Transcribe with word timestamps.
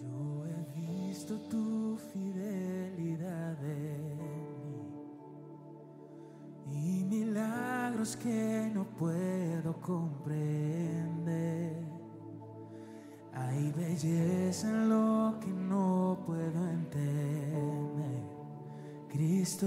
Yo 0.00 0.44
he 0.46 0.60
visto 0.78 1.38
tu 1.48 1.96
fidelidad 2.12 3.56
en 3.64 4.18
mí 6.68 7.00
y 7.00 7.04
milagros 7.04 8.16
que 8.16 8.70
no 8.74 8.84
puedo 8.84 9.80
comprender. 9.80 11.16
Hay 13.32 13.72
belleza 13.72 14.68
en 14.68 14.88
lo 14.90 15.38
que 15.40 15.48
no 15.48 16.18
puedo 16.26 16.68
entender. 16.68 18.22
Cristo 19.08 19.66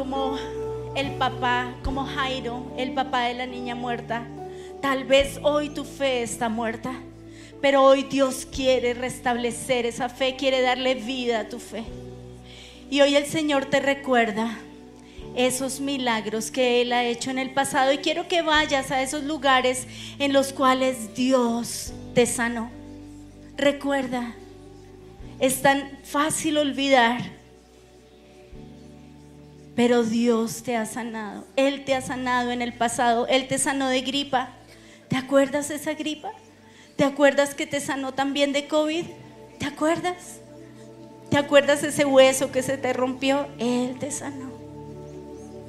como 0.00 0.38
el 0.96 1.10
papá, 1.16 1.74
como 1.84 2.06
Jairo, 2.06 2.72
el 2.78 2.94
papá 2.94 3.24
de 3.24 3.34
la 3.34 3.44
niña 3.44 3.74
muerta. 3.74 4.26
Tal 4.80 5.04
vez 5.04 5.38
hoy 5.42 5.68
tu 5.68 5.84
fe 5.84 6.22
está 6.22 6.48
muerta, 6.48 6.94
pero 7.60 7.84
hoy 7.84 8.04
Dios 8.04 8.46
quiere 8.50 8.94
restablecer 8.94 9.84
esa 9.84 10.08
fe, 10.08 10.36
quiere 10.36 10.62
darle 10.62 10.94
vida 10.94 11.40
a 11.40 11.48
tu 11.50 11.58
fe. 11.58 11.84
Y 12.90 13.02
hoy 13.02 13.14
el 13.14 13.26
Señor 13.26 13.66
te 13.66 13.78
recuerda 13.78 14.56
esos 15.36 15.80
milagros 15.80 16.50
que 16.50 16.80
Él 16.80 16.94
ha 16.94 17.04
hecho 17.04 17.30
en 17.30 17.38
el 17.38 17.50
pasado 17.50 17.92
y 17.92 17.98
quiero 17.98 18.26
que 18.26 18.40
vayas 18.40 18.90
a 18.90 19.02
esos 19.02 19.24
lugares 19.24 19.86
en 20.18 20.32
los 20.32 20.54
cuales 20.54 21.14
Dios 21.14 21.92
te 22.14 22.24
sanó. 22.24 22.70
Recuerda, 23.58 24.34
es 25.40 25.60
tan 25.60 25.90
fácil 26.04 26.56
olvidar 26.56 27.39
pero 29.74 30.04
Dios 30.04 30.62
te 30.62 30.76
ha 30.76 30.86
sanado. 30.86 31.44
Él 31.56 31.84
te 31.84 31.94
ha 31.94 32.00
sanado 32.00 32.50
en 32.50 32.62
el 32.62 32.72
pasado. 32.72 33.26
Él 33.26 33.48
te 33.48 33.58
sanó 33.58 33.88
de 33.88 34.00
gripa. 34.02 34.50
¿Te 35.08 35.16
acuerdas 35.16 35.68
de 35.68 35.76
esa 35.76 35.94
gripa? 35.94 36.30
¿Te 36.96 37.04
acuerdas 37.04 37.54
que 37.54 37.66
te 37.66 37.80
sanó 37.80 38.12
también 38.12 38.52
de 38.52 38.68
COVID? 38.68 39.04
¿Te 39.58 39.66
acuerdas? 39.66 40.40
¿Te 41.30 41.36
acuerdas 41.36 41.82
ese 41.82 42.04
hueso 42.04 42.52
que 42.52 42.62
se 42.62 42.76
te 42.76 42.92
rompió? 42.92 43.46
Él 43.58 43.96
te 43.98 44.10
sanó. 44.10 44.50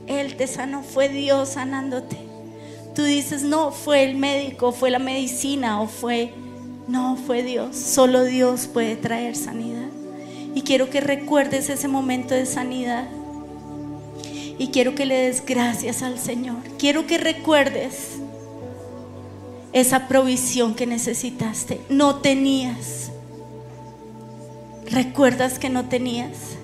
Él 0.08 0.36
te 0.36 0.48
sanó. 0.48 0.84
Fue 0.84 1.08
Dios 1.10 1.50
sanándote. 1.50 2.18
Tú 2.96 3.04
dices, 3.04 3.44
no, 3.44 3.72
fue 3.72 4.04
el 4.04 4.18
médico, 4.18 4.72
fue 4.74 4.92
la 4.92 5.00
medicina 5.00 5.82
o 5.82 5.88
fue 5.88 6.34
no, 6.88 7.16
fue 7.16 7.44
Dios. 7.44 7.76
Solo 7.78 8.24
Dios 8.26 8.68
puede 8.68 8.96
traer 8.96 9.36
sanidad. 9.36 9.88
Y 10.54 10.64
quiero 10.64 10.90
que 10.90 11.00
recuerdes 11.00 11.70
ese 11.70 11.88
momento 11.88 12.34
de 12.34 12.46
sanidad. 12.46 13.08
Y 14.62 14.68
quiero 14.68 14.94
que 14.94 15.08
le 15.08 15.16
des 15.16 15.44
gracias 15.44 16.04
al 16.04 16.20
Señor. 16.20 16.58
Quiero 16.78 17.08
que 17.08 17.18
recuerdes 17.18 18.20
esa 19.74 20.08
provisión 20.08 20.76
que 20.76 20.86
necesitaste. 20.86 21.82
No 21.90 22.18
tenías. 22.18 23.12
¿Recuerdas 24.86 25.58
que 25.58 25.72
no 25.72 25.86
tenías? 25.86 26.58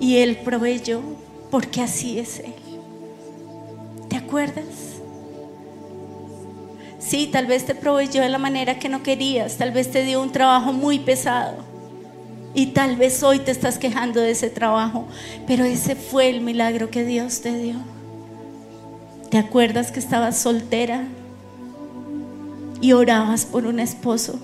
Y 0.00 0.16
Él 0.16 0.38
proveyó 0.38 1.00
porque 1.48 1.80
así 1.80 2.18
es 2.18 2.40
Él. 2.40 2.54
¿Te 4.08 4.16
acuerdas? 4.16 4.64
Sí, 6.98 7.28
tal 7.30 7.46
vez 7.46 7.66
te 7.66 7.76
proveyó 7.76 8.20
de 8.20 8.30
la 8.30 8.38
manera 8.38 8.80
que 8.80 8.88
no 8.88 9.04
querías, 9.04 9.58
tal 9.58 9.70
vez 9.70 9.92
te 9.92 10.02
dio 10.02 10.20
un 10.20 10.32
trabajo 10.32 10.72
muy 10.72 10.98
pesado 10.98 11.77
y 12.58 12.66
tal 12.66 12.96
vez 12.96 13.22
hoy 13.22 13.38
te 13.38 13.52
estás 13.52 13.78
quejando 13.78 14.20
de 14.20 14.32
ese 14.32 14.50
trabajo, 14.50 15.06
pero 15.46 15.62
ese 15.62 15.94
fue 15.94 16.28
el 16.28 16.40
milagro 16.40 16.90
que 16.90 17.04
Dios 17.04 17.40
te 17.40 17.56
dio. 17.56 17.76
¿Te 19.30 19.38
acuerdas 19.38 19.92
que 19.92 20.00
estabas 20.00 20.38
soltera 20.38 21.04
y 22.80 22.94
orabas 22.94 23.46
por 23.46 23.64
un 23.64 23.78
esposo? 23.78 24.40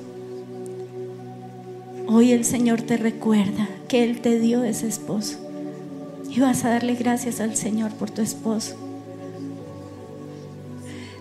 Hoy 2.07 2.31
el 2.31 2.45
Señor 2.45 2.83
te 2.83 2.99
recuerda 2.99 3.69
que 3.89 4.05
Él 4.05 4.21
te 4.21 4.39
dio 4.39 4.63
ese 4.63 4.87
esposo 4.87 5.39
y 6.31 6.39
vas 6.39 6.65
a 6.65 6.69
darle 6.69 6.95
gracias 6.95 7.41
al 7.41 7.57
Señor 7.57 7.91
por 7.95 8.13
tu 8.13 8.23
esposo. 8.23 8.77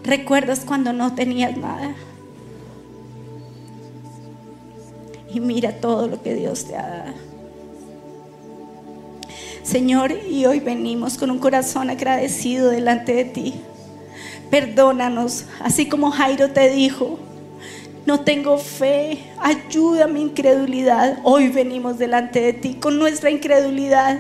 ¿Recuerdas 0.04 0.60
cuando 0.60 0.94
no 0.94 1.16
tenías 1.16 1.58
nada? 1.58 1.96
Y 5.34 5.40
mira 5.40 5.72
todo 5.72 6.08
lo 6.08 6.22
que 6.22 6.36
Dios 6.36 6.66
te 6.66 6.76
ha 6.76 6.88
dado. 6.88 7.14
Señor, 9.64 10.12
y 10.30 10.46
hoy 10.46 10.60
venimos 10.60 11.18
con 11.18 11.32
un 11.32 11.40
corazón 11.40 11.90
agradecido 11.90 12.70
delante 12.70 13.14
de 13.14 13.26
ti. 13.26 13.54
Perdónanos, 14.50 15.46
así 15.62 15.88
como 15.88 16.12
Jairo 16.12 16.52
te 16.52 16.70
dijo, 16.70 17.18
no 18.06 18.20
tengo 18.20 18.58
fe, 18.58 19.20
ayuda 19.40 20.08
mi 20.08 20.22
incredulidad. 20.22 21.20
Hoy 21.24 21.48
venimos 21.48 21.98
delante 21.98 22.42
de 22.42 22.54
ti 22.54 22.76
con 22.76 23.00
nuestra 23.00 23.32
incredulidad. 23.32 24.20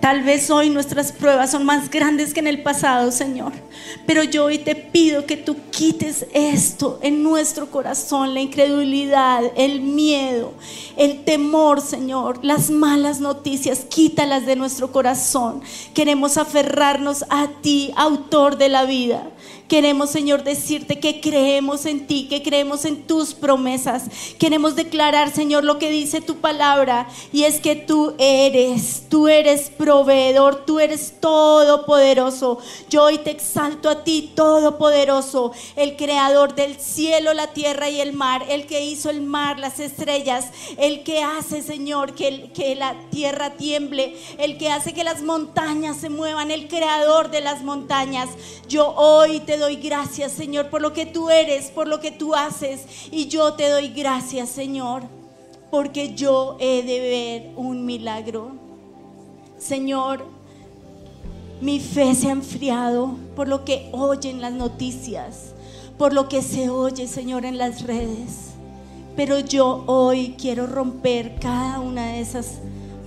Tal 0.00 0.22
vez 0.22 0.50
hoy 0.50 0.70
nuestras 0.70 1.12
pruebas 1.12 1.50
son 1.50 1.64
más 1.64 1.90
grandes 1.90 2.32
que 2.32 2.40
en 2.40 2.46
el 2.46 2.62
pasado, 2.62 3.10
Señor. 3.10 3.52
Pero 4.06 4.22
yo 4.22 4.46
hoy 4.46 4.58
te 4.58 4.74
pido 4.74 5.26
que 5.26 5.36
tú 5.36 5.56
quites 5.70 6.26
esto 6.32 6.98
en 7.02 7.22
nuestro 7.22 7.70
corazón, 7.70 8.34
la 8.34 8.40
incredulidad, 8.40 9.42
el 9.56 9.80
miedo, 9.80 10.52
el 10.96 11.24
temor, 11.24 11.80
Señor, 11.80 12.44
las 12.44 12.70
malas 12.70 13.20
noticias, 13.20 13.80
quítalas 13.88 14.46
de 14.46 14.56
nuestro 14.56 14.92
corazón. 14.92 15.62
Queremos 15.94 16.36
aferrarnos 16.36 17.24
a 17.28 17.48
ti, 17.62 17.92
autor 17.96 18.56
de 18.56 18.68
la 18.68 18.84
vida. 18.84 19.30
Queremos, 19.68 20.08
Señor, 20.08 20.44
decirte 20.44 20.98
que 20.98 21.20
creemos 21.20 21.84
en 21.84 22.06
ti, 22.06 22.26
que 22.26 22.42
creemos 22.42 22.86
en 22.86 23.02
tus 23.02 23.34
promesas. 23.34 24.04
Queremos 24.38 24.76
declarar, 24.76 25.30
Señor, 25.30 25.62
lo 25.62 25.78
que 25.78 25.90
dice 25.90 26.22
tu 26.22 26.36
palabra 26.36 27.06
y 27.34 27.44
es 27.44 27.60
que 27.60 27.76
tú 27.76 28.14
eres, 28.18 29.02
tú 29.10 29.28
eres 29.28 29.57
proveedor, 29.62 30.64
tú 30.64 30.80
eres 30.80 31.14
todopoderoso. 31.20 32.58
Yo 32.88 33.04
hoy 33.04 33.18
te 33.18 33.30
exalto 33.30 33.88
a 33.88 34.04
ti, 34.04 34.32
todopoderoso, 34.34 35.52
el 35.76 35.96
creador 35.96 36.54
del 36.54 36.80
cielo, 36.80 37.34
la 37.34 37.48
tierra 37.48 37.88
y 37.88 38.00
el 38.00 38.12
mar, 38.12 38.44
el 38.48 38.66
que 38.66 38.84
hizo 38.84 39.10
el 39.10 39.22
mar, 39.22 39.58
las 39.58 39.80
estrellas, 39.80 40.46
el 40.76 41.02
que 41.02 41.22
hace, 41.22 41.62
Señor, 41.62 42.14
que, 42.14 42.50
que 42.52 42.74
la 42.74 42.94
tierra 43.10 43.54
tiemble, 43.54 44.16
el 44.38 44.58
que 44.58 44.70
hace 44.70 44.94
que 44.94 45.04
las 45.04 45.22
montañas 45.22 45.96
se 45.98 46.08
muevan, 46.08 46.50
el 46.50 46.68
creador 46.68 47.30
de 47.30 47.40
las 47.40 47.62
montañas. 47.62 48.28
Yo 48.68 48.94
hoy 48.94 49.40
te 49.40 49.56
doy 49.56 49.76
gracias, 49.76 50.32
Señor, 50.32 50.70
por 50.70 50.82
lo 50.82 50.92
que 50.92 51.06
tú 51.06 51.30
eres, 51.30 51.70
por 51.70 51.88
lo 51.88 52.00
que 52.00 52.10
tú 52.10 52.34
haces. 52.34 52.86
Y 53.10 53.28
yo 53.28 53.54
te 53.54 53.68
doy 53.68 53.88
gracias, 53.88 54.48
Señor, 54.48 55.02
porque 55.70 56.14
yo 56.14 56.56
he 56.60 56.82
de 56.82 57.00
ver 57.00 57.52
un 57.56 57.84
milagro. 57.84 58.67
Señor, 59.58 60.24
mi 61.60 61.80
fe 61.80 62.14
se 62.14 62.28
ha 62.28 62.32
enfriado 62.32 63.16
por 63.34 63.48
lo 63.48 63.64
que 63.64 63.88
oyen 63.92 64.40
las 64.40 64.52
noticias, 64.52 65.52
por 65.98 66.12
lo 66.12 66.28
que 66.28 66.42
se 66.42 66.70
oye, 66.70 67.08
Señor, 67.08 67.44
en 67.44 67.58
las 67.58 67.82
redes. 67.82 68.52
Pero 69.16 69.40
yo 69.40 69.82
hoy 69.86 70.36
quiero 70.38 70.68
romper 70.68 71.40
cada 71.40 71.80
una 71.80 72.12
de 72.12 72.20
esas 72.20 72.60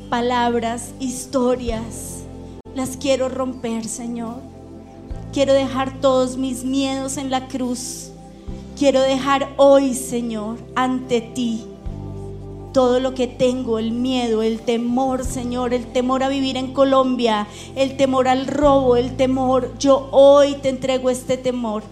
palabras, 0.09 0.91
historias. 0.99 2.23
Las 2.75 2.97
quiero 2.97 3.29
romper, 3.29 3.85
Señor. 3.85 4.41
Quiero 5.31 5.53
dejar 5.53 6.01
todos 6.01 6.35
mis 6.35 6.65
miedos 6.65 7.15
en 7.15 7.31
la 7.31 7.47
cruz. 7.47 8.11
Quiero 8.77 8.99
dejar 8.99 9.53
hoy, 9.55 9.93
Señor, 9.93 10.57
ante 10.75 11.21
ti 11.21 11.70
todo 12.71 12.99
lo 12.99 13.13
que 13.13 13.27
tengo, 13.27 13.79
el 13.79 13.91
miedo, 13.91 14.41
el 14.41 14.61
temor, 14.61 15.25
Señor, 15.25 15.73
el 15.73 15.85
temor 15.91 16.23
a 16.23 16.29
vivir 16.29 16.57
en 16.57 16.73
Colombia, 16.73 17.47
el 17.75 17.97
temor 17.97 18.27
al 18.27 18.47
robo, 18.47 18.95
el 18.95 19.15
temor. 19.17 19.73
Yo 19.77 20.07
hoy 20.11 20.55
te 20.55 20.69
entrego 20.69 21.09
este 21.09 21.37
temor 21.37 21.83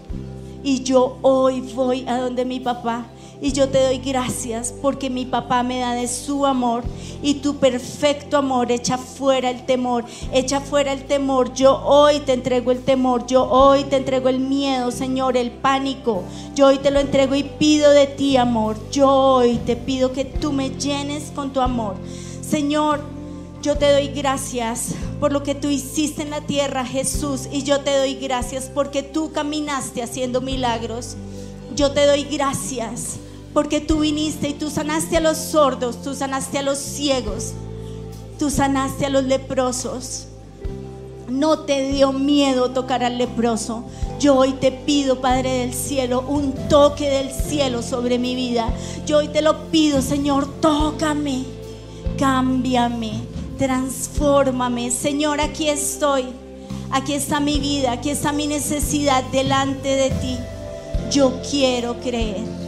y 0.62 0.82
yo 0.82 1.18
hoy 1.22 1.60
voy 1.74 2.06
a 2.06 2.18
donde 2.18 2.44
mi 2.44 2.60
papá 2.60 3.06
y 3.42 3.52
yo 3.52 3.68
te 3.68 3.82
doy 3.82 3.98
gracias 3.98 4.74
porque 4.82 5.08
mi 5.08 5.24
papá 5.24 5.62
me 5.62 5.78
da 5.78 5.94
de 5.94 6.08
su 6.08 6.44
amor 6.44 6.84
y 7.22 7.34
tu 7.34 7.56
perfecto 7.56 8.36
amor 8.36 8.70
echa 8.70 8.98
fuera 8.98 9.50
el 9.50 9.64
temor, 9.64 10.04
echa 10.32 10.60
fuera 10.60 10.92
el 10.92 11.04
temor. 11.04 11.54
Yo 11.54 11.82
hoy 11.84 12.20
te 12.20 12.34
entrego 12.34 12.70
el 12.70 12.82
temor, 12.82 13.26
yo 13.26 13.44
hoy 13.44 13.84
te 13.84 13.96
entrego 13.96 14.28
el 14.28 14.40
miedo, 14.40 14.90
Señor, 14.90 15.36
el 15.36 15.50
pánico. 15.50 16.22
Yo 16.54 16.66
hoy 16.66 16.78
te 16.78 16.90
lo 16.90 17.00
entrego 17.00 17.34
y 17.34 17.44
pido 17.44 17.90
de 17.92 18.06
ti 18.06 18.36
amor. 18.36 18.76
Yo 18.90 19.08
hoy 19.08 19.56
te 19.64 19.76
pido 19.76 20.12
que 20.12 20.24
tú 20.26 20.52
me 20.52 20.70
llenes 20.70 21.32
con 21.34 21.52
tu 21.52 21.60
amor. 21.60 21.96
Señor, 22.42 23.00
yo 23.62 23.76
te 23.76 23.90
doy 23.90 24.08
gracias 24.08 24.94
por 25.18 25.32
lo 25.32 25.42
que 25.42 25.54
tú 25.54 25.68
hiciste 25.68 26.22
en 26.22 26.30
la 26.30 26.40
tierra, 26.42 26.84
Jesús, 26.84 27.48
y 27.50 27.62
yo 27.62 27.80
te 27.80 27.96
doy 27.96 28.14
gracias 28.14 28.70
porque 28.74 29.02
tú 29.02 29.32
caminaste 29.32 30.02
haciendo 30.02 30.40
milagros. 30.40 31.16
Yo 31.74 31.92
te 31.92 32.04
doy 32.06 32.24
gracias 32.24 33.18
porque 33.52 33.80
tú 33.80 34.00
viniste 34.00 34.48
y 34.48 34.54
tú 34.54 34.70
sanaste 34.70 35.16
a 35.16 35.20
los 35.20 35.36
sordos, 35.36 36.02
tú 36.02 36.14
sanaste 36.14 36.58
a 36.58 36.62
los 36.62 36.78
ciegos, 36.78 37.52
tú 38.38 38.50
sanaste 38.50 39.06
a 39.06 39.10
los 39.10 39.24
leprosos. 39.24 40.26
No 41.28 41.60
te 41.60 41.88
dio 41.92 42.12
miedo 42.12 42.70
tocar 42.70 43.04
al 43.04 43.16
leproso. 43.18 43.84
Yo 44.18 44.36
hoy 44.36 44.52
te 44.54 44.72
pido, 44.72 45.20
Padre 45.20 45.58
del 45.58 45.74
cielo, 45.74 46.24
un 46.28 46.52
toque 46.68 47.08
del 47.08 47.30
cielo 47.30 47.82
sobre 47.82 48.18
mi 48.18 48.34
vida. 48.34 48.68
Yo 49.06 49.18
hoy 49.18 49.28
te 49.28 49.40
lo 49.40 49.70
pido, 49.70 50.02
Señor, 50.02 50.60
tócame, 50.60 51.44
cámbiame, 52.18 53.12
transfórmame. 53.58 54.90
Señor, 54.90 55.40
aquí 55.40 55.68
estoy. 55.68 56.26
Aquí 56.90 57.14
está 57.14 57.38
mi 57.38 57.60
vida, 57.60 57.92
aquí 57.92 58.10
está 58.10 58.32
mi 58.32 58.48
necesidad 58.48 59.22
delante 59.30 59.88
de 59.88 60.10
ti. 60.10 60.36
Yo 61.12 61.40
quiero 61.48 62.00
creer. 62.00 62.59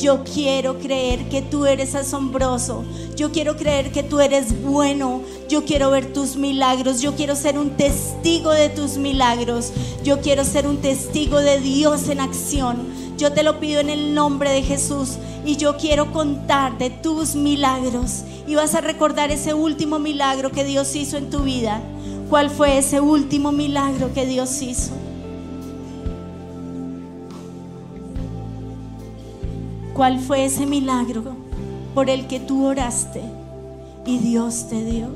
Yo 0.00 0.24
quiero 0.24 0.78
creer 0.78 1.28
que 1.28 1.42
tú 1.42 1.66
eres 1.66 1.94
asombroso. 1.94 2.84
Yo 3.16 3.32
quiero 3.32 3.58
creer 3.58 3.92
que 3.92 4.02
tú 4.02 4.20
eres 4.20 4.62
bueno. 4.62 5.20
Yo 5.46 5.66
quiero 5.66 5.90
ver 5.90 6.10
tus 6.14 6.36
milagros. 6.36 7.02
Yo 7.02 7.14
quiero 7.16 7.36
ser 7.36 7.58
un 7.58 7.76
testigo 7.76 8.50
de 8.50 8.70
tus 8.70 8.96
milagros. 8.96 9.74
Yo 10.02 10.22
quiero 10.22 10.46
ser 10.46 10.66
un 10.66 10.78
testigo 10.78 11.38
de 11.40 11.60
Dios 11.60 12.08
en 12.08 12.20
acción. 12.20 12.78
Yo 13.18 13.32
te 13.32 13.42
lo 13.42 13.60
pido 13.60 13.80
en 13.80 13.90
el 13.90 14.14
nombre 14.14 14.50
de 14.50 14.62
Jesús. 14.62 15.18
Y 15.44 15.56
yo 15.56 15.76
quiero 15.76 16.12
contar 16.12 16.78
de 16.78 16.88
tus 16.88 17.34
milagros. 17.34 18.22
Y 18.46 18.54
vas 18.54 18.74
a 18.74 18.80
recordar 18.80 19.30
ese 19.30 19.52
último 19.52 19.98
milagro 19.98 20.50
que 20.50 20.64
Dios 20.64 20.96
hizo 20.96 21.18
en 21.18 21.28
tu 21.28 21.40
vida. 21.40 21.82
¿Cuál 22.30 22.48
fue 22.48 22.78
ese 22.78 23.02
último 23.02 23.52
milagro 23.52 24.14
que 24.14 24.24
Dios 24.24 24.62
hizo? 24.62 24.92
¿Cuál 30.00 30.18
fue 30.18 30.46
ese 30.46 30.64
milagro 30.64 31.22
por 31.94 32.08
el 32.08 32.26
que 32.26 32.40
tú 32.40 32.64
oraste 32.64 33.20
y 34.06 34.16
Dios 34.16 34.66
te 34.70 34.82
dio? 34.82 35.08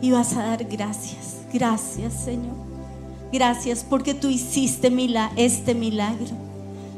Y 0.00 0.12
vas 0.12 0.36
a 0.36 0.44
dar 0.44 0.62
gracias, 0.62 1.38
gracias 1.52 2.12
Señor. 2.12 2.54
Gracias 3.32 3.82
porque 3.82 4.14
tú 4.14 4.28
hiciste 4.28 4.86
este 5.34 5.74
milagro. 5.74 6.36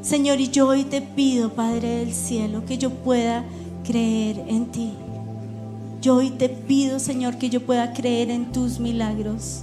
Señor, 0.02 0.38
y 0.38 0.50
yo 0.50 0.68
hoy 0.68 0.84
te 0.84 1.00
pido, 1.00 1.54
Padre 1.54 2.00
del 2.00 2.12
cielo, 2.12 2.66
que 2.66 2.76
yo 2.76 2.90
pueda 2.90 3.42
creer 3.86 4.44
en 4.48 4.66
ti. 4.66 4.92
Yo 6.02 6.16
hoy 6.16 6.28
te 6.28 6.50
pido, 6.50 6.98
Señor, 6.98 7.38
que 7.38 7.48
yo 7.48 7.64
pueda 7.64 7.94
creer 7.94 8.28
en 8.28 8.52
tus 8.52 8.80
milagros. 8.80 9.62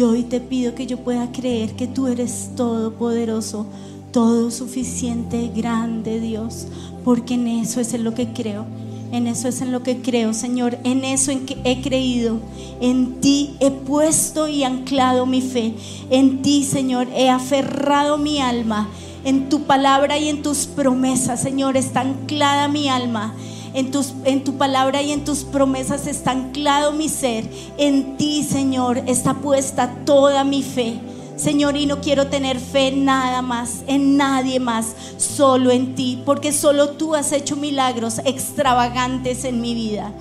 Yo 0.00 0.08
hoy 0.08 0.22
te 0.22 0.40
pido 0.40 0.74
que 0.74 0.86
yo 0.86 0.96
pueda 0.96 1.30
creer 1.30 1.76
que 1.76 1.86
tú 1.86 2.06
eres 2.06 2.52
todopoderoso, 2.56 3.66
todo 4.12 4.50
suficiente, 4.50 5.50
grande 5.54 6.20
Dios, 6.20 6.68
porque 7.04 7.34
en 7.34 7.46
eso 7.46 7.82
es 7.82 7.92
en 7.92 8.04
lo 8.04 8.14
que 8.14 8.32
creo. 8.32 8.64
En 9.12 9.26
eso 9.26 9.46
es 9.46 9.60
en 9.60 9.72
lo 9.72 9.82
que 9.82 10.00
creo, 10.00 10.32
Señor. 10.32 10.78
En 10.84 11.04
eso 11.04 11.32
en 11.32 11.44
que 11.44 11.58
he 11.64 11.82
creído. 11.82 12.38
En 12.80 13.20
ti 13.20 13.56
he 13.60 13.70
puesto 13.70 14.48
y 14.48 14.64
anclado 14.64 15.26
mi 15.26 15.42
fe. 15.42 15.74
En 16.08 16.40
ti, 16.40 16.64
Señor, 16.64 17.06
he 17.14 17.28
aferrado 17.28 18.16
mi 18.16 18.40
alma. 18.40 18.88
En 19.26 19.50
tu 19.50 19.64
palabra 19.64 20.16
y 20.16 20.30
en 20.30 20.40
tus 20.40 20.64
promesas, 20.64 21.42
Señor, 21.42 21.76
está 21.76 22.00
anclada 22.00 22.68
mi 22.68 22.88
alma. 22.88 23.34
En, 23.72 23.90
tus, 23.90 24.14
en 24.24 24.44
tu 24.44 24.56
palabra 24.56 25.02
y 25.02 25.12
en 25.12 25.24
tus 25.24 25.44
promesas 25.44 26.06
está 26.06 26.32
anclado 26.32 26.92
mi 26.92 27.08
ser. 27.08 27.48
En 27.78 28.16
ti, 28.16 28.42
Señor, 28.42 28.98
está 29.06 29.34
puesta 29.34 29.94
toda 30.04 30.44
mi 30.44 30.62
fe. 30.62 31.00
Señor, 31.36 31.76
y 31.76 31.86
no 31.86 32.02
quiero 32.02 32.26
tener 32.26 32.60
fe 32.60 32.88
en 32.88 33.06
nada 33.06 33.40
más, 33.40 33.82
en 33.86 34.18
nadie 34.18 34.60
más, 34.60 34.94
solo 35.16 35.70
en 35.70 35.94
ti, 35.94 36.22
porque 36.26 36.52
solo 36.52 36.90
tú 36.90 37.14
has 37.14 37.32
hecho 37.32 37.56
milagros 37.56 38.20
extravagantes 38.26 39.44
en 39.44 39.62
mi 39.62 39.74
vida. 39.74 40.12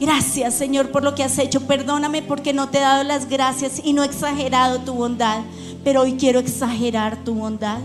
Gracias, 0.00 0.54
Señor, 0.54 0.90
por 0.90 1.04
lo 1.04 1.14
que 1.14 1.22
has 1.22 1.38
hecho. 1.38 1.60
Perdóname 1.60 2.22
porque 2.22 2.52
no 2.52 2.70
te 2.70 2.78
he 2.78 2.80
dado 2.80 3.04
las 3.04 3.28
gracias 3.28 3.80
y 3.84 3.92
no 3.92 4.02
he 4.02 4.06
exagerado 4.06 4.80
tu 4.80 4.94
bondad, 4.94 5.42
pero 5.84 6.00
hoy 6.00 6.14
quiero 6.14 6.40
exagerar 6.40 7.22
tu 7.24 7.34
bondad. 7.34 7.78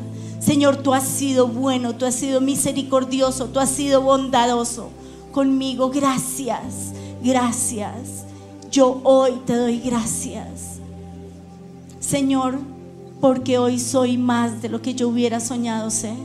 Señor, 0.48 0.78
tú 0.78 0.94
has 0.94 1.04
sido 1.04 1.50
bueno, 1.50 1.98
tú 1.98 2.06
has 2.06 2.16
sido 2.16 2.40
misericordioso, 2.40 3.48
tú 3.48 3.60
has 3.60 3.70
sido 3.70 4.02
bondadoso 4.02 4.88
conmigo. 5.34 5.90
Gracias, 5.90 6.94
gracias. 7.22 8.24
Yo 8.72 9.02
hoy 9.04 9.42
te 9.46 9.54
doy 9.54 9.82
gracias. 9.82 10.80
Señor, 12.00 12.60
porque 13.20 13.58
hoy 13.58 13.78
soy 13.78 14.18
más 14.18 14.62
de 14.62 14.70
lo 14.70 14.82
que 14.82 14.94
yo 14.94 15.10
hubiera 15.10 15.42
soñado 15.42 15.90
ser. 15.90 16.16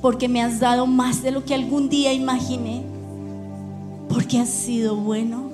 Porque 0.00 0.28
me 0.28 0.40
has 0.40 0.60
dado 0.60 0.86
más 0.86 1.24
de 1.24 1.32
lo 1.32 1.44
que 1.44 1.54
algún 1.54 1.88
día 1.88 2.12
imaginé. 2.12 2.84
Porque 4.08 4.38
has 4.38 4.48
sido 4.48 4.94
bueno. 4.94 5.50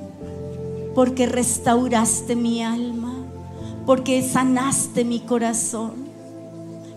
Porque 0.95 1.25
restauraste 1.25 2.37
mi 2.37 2.63
alma. 2.63 3.15
Porque 3.87 4.23
sanaste 4.23 5.03
mi 5.07 5.21
corazón 5.21 6.06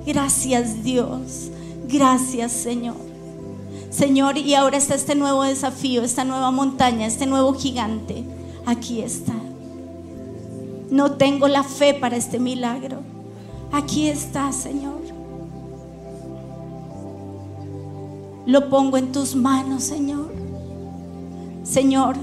Gracias 0.05 0.83
Dios. 0.83 1.49
Gracias 1.87 2.51
Señor. 2.51 2.95
Señor, 3.89 4.37
y 4.37 4.53
ahora 4.53 4.77
está 4.77 4.95
este 4.95 5.15
nuevo 5.15 5.43
desafío, 5.43 6.03
esta 6.03 6.23
nueva 6.23 6.51
montaña, 6.51 7.07
este 7.07 7.25
nuevo 7.25 7.53
gigante. 7.53 8.23
Aquí 8.65 9.01
está. 9.01 9.33
No 10.91 11.13
tengo 11.13 11.47
la 11.47 11.63
fe 11.63 11.93
para 11.93 12.15
este 12.15 12.39
milagro. 12.39 12.99
Aquí 13.71 14.07
está, 14.07 14.51
Señor. 14.51 15.01
Lo 18.45 18.69
pongo 18.69 18.97
en 18.97 19.11
tus 19.11 19.35
manos, 19.35 19.83
Señor. 19.83 20.31
Señor, 21.63 22.15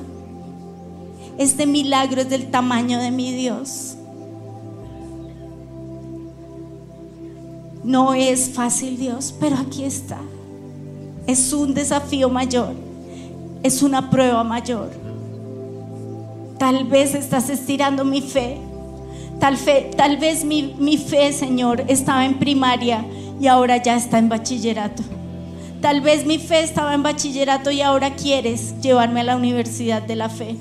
este 1.39 1.67
milagro 1.67 2.23
es 2.23 2.31
del 2.31 2.51
tamaño 2.51 2.99
de 2.99 3.11
mi 3.11 3.33
Dios. 3.33 3.96
No 7.87 8.15
es 8.15 8.51
fácil, 8.51 8.99
Dios, 8.99 9.33
pero 9.39 9.55
aquí 9.55 9.85
está. 9.85 10.19
Es 11.29 11.53
un 11.53 11.73
desafío 11.73 12.29
mayor. 12.29 12.75
Es 13.63 13.81
una 13.81 14.11
prueba 14.11 14.43
mayor. 14.43 14.91
Tal 16.59 16.83
vez 16.87 17.15
estás 17.15 17.49
estirando 17.49 18.05
mi 18.05 18.23
fe. 18.23 18.57
Tal, 19.39 19.57
fe, 19.57 19.93
tal 19.97 20.17
vez 20.17 20.45
mi, 20.45 20.75
mi 20.81 20.97
fe, 20.97 21.33
Señor, 21.33 21.85
estaba 21.87 22.27
en 22.27 22.41
primaria 22.41 23.07
y 23.41 23.47
ahora 23.47 23.81
ya 23.81 23.95
está 23.95 24.19
en 24.19 24.31
bachillerato. 24.31 25.05
Tal 25.81 26.01
vez 26.01 26.27
mi 26.27 26.39
fe 26.39 26.65
estaba 26.65 26.93
en 26.93 27.05
bachillerato 27.05 27.71
y 27.71 27.83
ahora 27.83 28.17
quieres 28.17 28.81
llevarme 28.81 29.21
a 29.21 29.25
la 29.25 29.37
universidad 29.37 30.03
de 30.03 30.17
la 30.17 30.29
fe. 30.29 30.57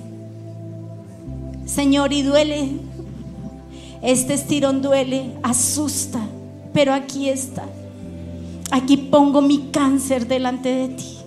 Señor, 1.65 2.13
y 2.13 2.21
duele. 2.21 2.69
Este 4.03 4.35
estirón 4.35 4.83
duele, 4.83 5.31
asusta 5.41 6.19
pero 6.75 6.93
aquí 6.93 7.29
está. 7.29 7.63
Aquí 8.69 8.97
pongo 8.97 9.41
mi 9.41 9.69
cáncer 9.71 10.27
delante 10.27 10.69
de 10.69 10.89
ti. 10.89 11.17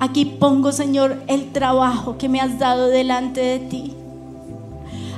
Aquí 0.00 0.24
pongo, 0.24 0.72
Señor, 0.72 1.22
el 1.26 1.52
trabajo 1.52 2.16
que 2.16 2.30
me 2.30 2.40
has 2.40 2.58
dado 2.58 2.88
delante 2.88 3.40
de 3.42 3.58
ti. 3.58 3.94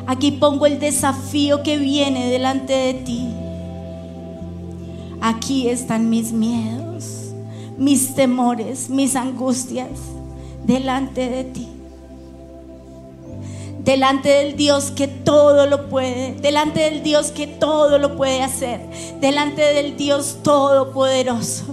Aquí 0.06 0.32
pongo 0.32 0.66
el 0.66 0.80
desafío 0.80 1.62
que 1.62 1.78
viene 1.78 2.28
delante 2.28 2.72
de 2.72 2.94
ti. 2.94 3.28
Aquí 5.20 5.68
están 5.68 6.10
mis 6.10 6.32
miedos, 6.32 7.32
mis 7.78 8.16
temores, 8.16 8.90
mis 8.90 9.14
angustias 9.14 9.90
delante 10.66 11.30
de 11.30 11.44
ti 11.44 11.73
delante 13.84 14.30
del 14.30 14.56
Dios 14.56 14.90
que 14.90 15.06
todo 15.06 15.66
lo 15.66 15.88
puede, 15.88 16.34
delante 16.40 16.80
del 16.80 17.02
Dios 17.02 17.30
que 17.30 17.46
todo 17.46 17.98
lo 17.98 18.16
puede 18.16 18.42
hacer, 18.42 18.80
delante 19.20 19.60
del 19.60 19.96
Dios 19.96 20.38
todopoderoso. 20.42 21.64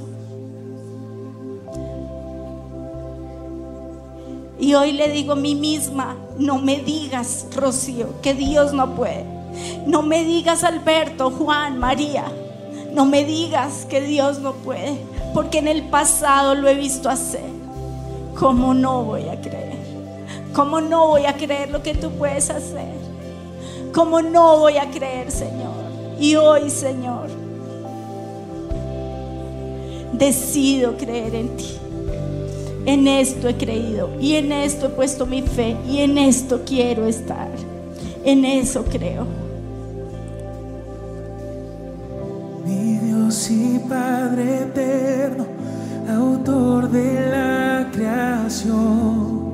Y 4.59 4.75
hoy 4.75 4.91
le 4.91 5.09
digo 5.09 5.33
a 5.33 5.37
mí 5.37 5.55
misma, 5.55 6.17
no 6.37 6.59
me 6.59 6.77
digas, 6.77 7.47
Rocío, 7.55 8.21
que 8.21 8.35
Dios 8.35 8.73
no 8.73 8.95
puede. 8.95 9.25
No 9.87 10.03
me 10.03 10.23
digas, 10.23 10.63
Alberto, 10.63 11.31
Juan, 11.31 11.79
María, 11.79 12.25
no 12.93 13.05
me 13.05 13.25
digas 13.25 13.85
que 13.89 14.01
Dios 14.01 14.39
no 14.39 14.53
puede, 14.53 14.97
porque 15.33 15.59
en 15.59 15.67
el 15.67 15.83
pasado 15.83 16.55
lo 16.55 16.67
he 16.67 16.75
visto 16.75 17.09
hacer. 17.09 17.49
¿Cómo 18.37 18.73
no 18.73 19.03
voy 19.03 19.29
a 19.29 19.41
creer? 19.41 19.80
¿Cómo 20.53 20.81
no 20.81 21.07
voy 21.07 21.25
a 21.25 21.33
creer 21.37 21.69
lo 21.69 21.81
que 21.81 21.93
tú 21.93 22.11
puedes 22.11 22.49
hacer? 22.49 22.93
¿Cómo 23.93 24.21
no 24.21 24.59
voy 24.59 24.77
a 24.77 24.89
creer, 24.89 25.31
Señor? 25.31 25.71
Y 26.19 26.35
hoy, 26.35 26.69
Señor, 26.69 27.29
decido 30.11 30.97
creer 30.97 31.35
en 31.35 31.55
ti. 31.55 31.77
En 32.85 33.07
esto 33.07 33.47
he 33.47 33.55
creído 33.55 34.09
y 34.19 34.35
en 34.35 34.51
esto 34.51 34.87
he 34.87 34.89
puesto 34.89 35.25
mi 35.25 35.41
fe 35.41 35.77
y 35.87 35.99
en 35.99 36.17
esto 36.17 36.61
quiero 36.65 37.05
estar. 37.05 37.49
En 38.25 38.43
eso 38.43 38.83
creo. 38.85 39.25
Mi 42.65 42.97
Dios 42.97 43.49
y 43.51 43.79
Padre 43.87 44.63
eterno, 44.63 45.45
autor 46.09 46.89
de 46.89 47.29
la 47.29 47.89
creación 47.93 49.50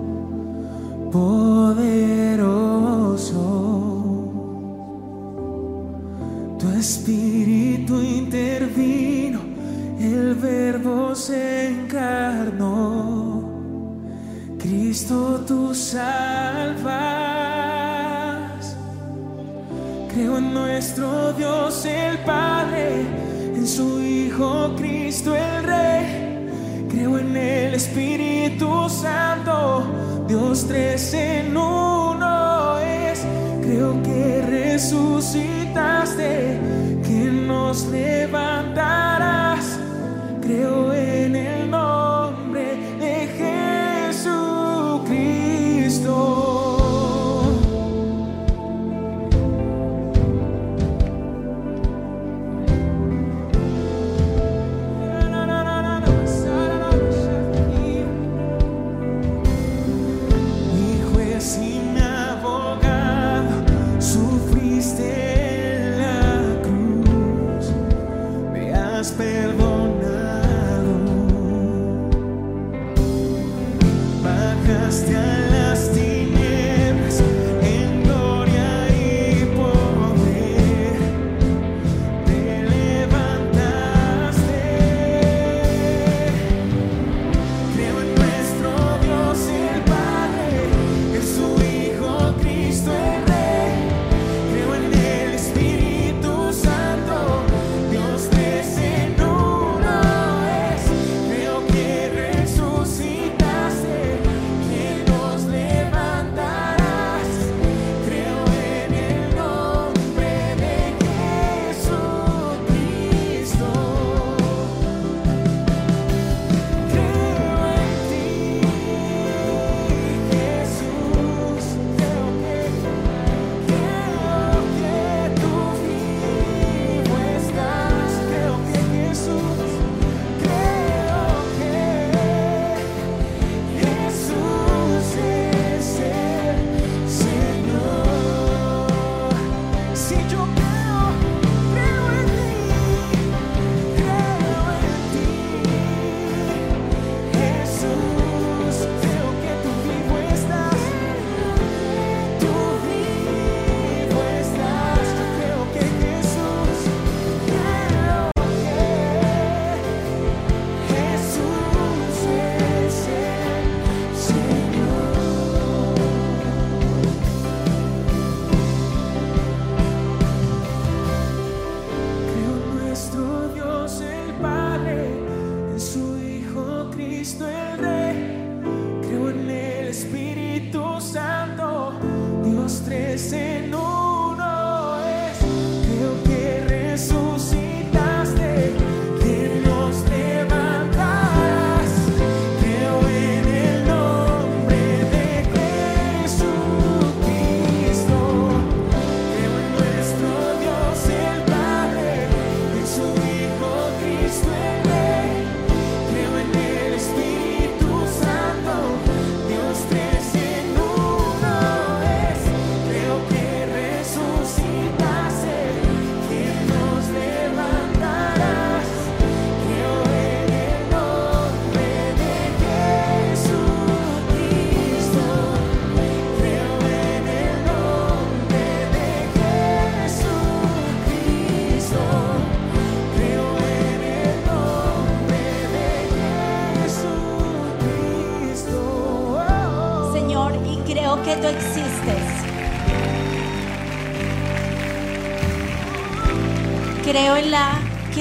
nuestro 20.78 21.34
Dios 21.34 21.86
el 21.86 22.20
Padre, 22.20 23.02
en 23.56 23.68
su 23.68 24.00
Hijo 24.00 24.76
Cristo 24.78 25.36
el 25.36 25.64
Rey. 25.64 26.27
Espíritu 27.78 28.90
Santo, 28.90 29.86
Dios 30.28 30.66
tres 30.68 31.14
en 31.14 31.56
uno 31.56 32.80
es. 32.80 33.24
Creo 33.62 34.02
que 34.02 34.42
resucitaste, 34.50 36.60
que 37.04 37.32
nos 37.48 37.86
levantarás. 37.86 39.80
Creo 40.42 40.92
en 40.92 41.36
el 41.36 41.70
nombre 41.70 41.87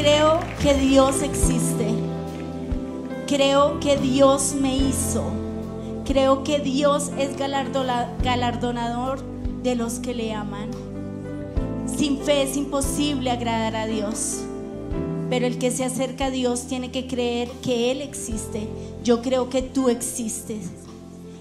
creo 0.06 0.38
que 0.62 0.72
Dios 0.74 1.20
existe. 1.20 1.88
Creo 3.26 3.80
que 3.80 3.96
Dios 3.96 4.54
me 4.54 4.76
hizo. 4.76 5.24
Creo 6.04 6.44
que 6.44 6.60
Dios 6.60 7.10
es 7.18 7.36
galardonador 7.36 9.18
de 9.64 9.74
los 9.74 9.94
que 9.94 10.14
le 10.14 10.32
aman. 10.32 10.70
Sin 11.98 12.18
fe 12.18 12.44
es 12.44 12.56
imposible 12.56 13.32
agradar 13.32 13.74
a 13.74 13.88
Dios. 13.88 14.42
Pero 15.28 15.44
el 15.44 15.58
que 15.58 15.72
se 15.72 15.84
acerca 15.84 16.26
a 16.26 16.30
Dios 16.30 16.68
tiene 16.68 16.92
que 16.92 17.08
creer 17.08 17.48
que 17.60 17.90
Él 17.90 18.00
existe. 18.00 18.68
Yo 19.02 19.22
creo 19.22 19.50
que 19.50 19.60
tú 19.60 19.88
existes. 19.88 20.66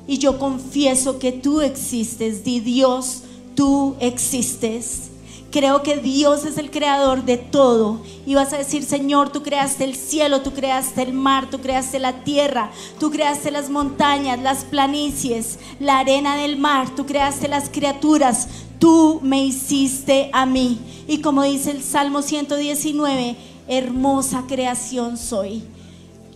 Y 0.07 0.17
yo 0.17 0.39
confieso 0.39 1.19
que 1.19 1.31
tú 1.31 1.61
existes. 1.61 2.43
Di 2.43 2.61
Dios, 2.61 3.21
tú 3.53 3.95
existes. 3.99 5.11
Creo 5.55 5.83
que 5.83 5.95
Dios 5.95 6.43
es 6.43 6.57
el 6.57 6.69
creador 6.69 7.23
de 7.23 7.37
todo. 7.37 8.01
Y 8.25 8.35
vas 8.35 8.51
a 8.51 8.57
decir, 8.57 8.83
Señor, 8.83 9.29
tú 9.29 9.41
creaste 9.41 9.85
el 9.85 9.95
cielo, 9.95 10.41
tú 10.41 10.51
creaste 10.51 11.01
el 11.01 11.13
mar, 11.13 11.49
tú 11.49 11.61
creaste 11.61 11.97
la 11.97 12.25
tierra, 12.25 12.71
tú 12.99 13.09
creaste 13.09 13.51
las 13.51 13.69
montañas, 13.69 14.37
las 14.41 14.65
planicies, 14.65 15.57
la 15.79 15.99
arena 15.99 16.35
del 16.35 16.57
mar, 16.57 16.89
tú 16.89 17.05
creaste 17.05 17.47
las 17.47 17.69
criaturas, 17.69 18.49
tú 18.79 19.21
me 19.23 19.45
hiciste 19.45 20.29
a 20.33 20.45
mí. 20.45 20.77
Y 21.07 21.19
como 21.19 21.43
dice 21.43 21.71
el 21.71 21.81
Salmo 21.81 22.21
119, 22.21 23.37
hermosa 23.69 24.43
creación 24.49 25.17
soy. 25.17 25.63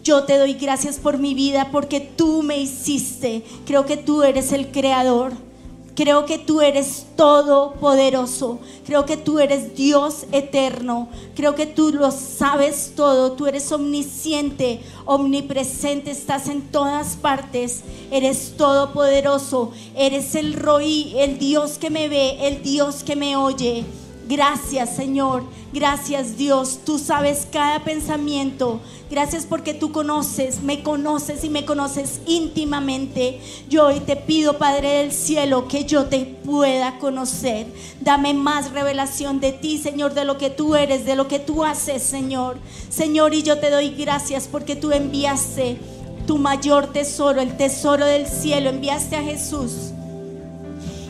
Yo 0.02 0.24
te 0.24 0.38
doy 0.38 0.54
gracias 0.54 0.96
por 0.96 1.18
mi 1.18 1.34
vida 1.34 1.72
porque 1.74 2.00
tú 2.00 2.42
me 2.42 2.58
hiciste. 2.58 3.44
Creo 3.66 3.86
que 3.86 3.98
tú 3.98 4.24
eres 4.24 4.54
el 4.54 4.72
creador. 4.72 5.49
Creo 6.00 6.26
que 6.26 6.38
tú 6.38 6.62
eres 6.62 7.08
todopoderoso. 7.18 8.60
Creo 8.86 9.06
que 9.06 9.18
tú 9.18 9.38
eres 9.38 9.76
Dios 9.76 10.28
eterno. 10.32 11.10
Creo 11.36 11.56
que 11.56 11.66
tú 11.66 11.92
lo 11.92 12.10
sabes 12.12 12.94
todo. 12.96 13.34
Tú 13.34 13.48
eres 13.48 13.70
omnisciente, 13.74 14.80
omnipresente. 15.04 16.12
Estás 16.12 16.48
en 16.48 16.62
todas 16.62 17.18
partes. 17.18 17.82
Eres 18.12 18.56
todopoderoso. 18.56 19.74
Eres 19.94 20.36
el 20.36 20.54
Roí, 20.54 21.16
el 21.18 21.38
Dios 21.38 21.78
que 21.78 21.90
me 21.90 22.08
ve, 22.08 22.48
el 22.48 22.64
Dios 22.64 23.04
que 23.04 23.18
me 23.18 23.36
oye. 23.36 23.84
Gracias 24.30 24.96
Señor, 24.96 25.42
gracias 25.74 26.38
Dios, 26.38 26.82
tú 26.86 27.00
sabes 27.00 27.48
cada 27.52 27.84
pensamiento. 27.84 28.80
Gracias 29.10 29.48
porque 29.48 29.74
tú 29.74 29.92
conoces, 29.92 30.62
me 30.62 30.84
conoces 30.84 31.44
y 31.44 31.50
me 31.50 31.66
conoces 31.66 32.22
íntimamente. 32.28 33.40
Yo 33.70 33.88
hoy 33.88 34.02
te 34.02 34.16
pido, 34.16 34.60
Padre 34.60 35.00
del 35.00 35.14
Cielo, 35.14 35.68
que 35.68 35.86
yo 35.86 36.06
te 36.06 36.26
pueda 36.26 37.00
conocer. 37.00 37.66
Dame 38.02 38.36
más 38.36 38.72
revelación 38.72 39.40
de 39.40 39.52
ti, 39.52 39.80
Señor, 39.80 40.14
de 40.14 40.26
lo 40.26 40.38
que 40.38 40.52
tú 40.52 40.76
eres, 40.76 41.08
de 41.08 41.16
lo 41.16 41.28
que 41.28 41.40
tú 41.40 41.66
haces, 41.66 42.04
Señor. 42.04 42.58
Señor, 42.92 43.34
y 43.34 43.42
yo 43.42 43.58
te 43.58 43.72
doy 43.72 43.90
gracias 43.90 44.48
porque 44.48 44.76
tú 44.76 44.92
enviaste 44.92 45.80
tu 46.28 46.38
mayor 46.38 46.94
tesoro, 46.94 47.42
el 47.42 47.58
tesoro 47.58 48.06
del 48.06 48.28
cielo, 48.28 48.70
enviaste 48.70 49.16
a 49.16 49.24
Jesús 49.24 49.94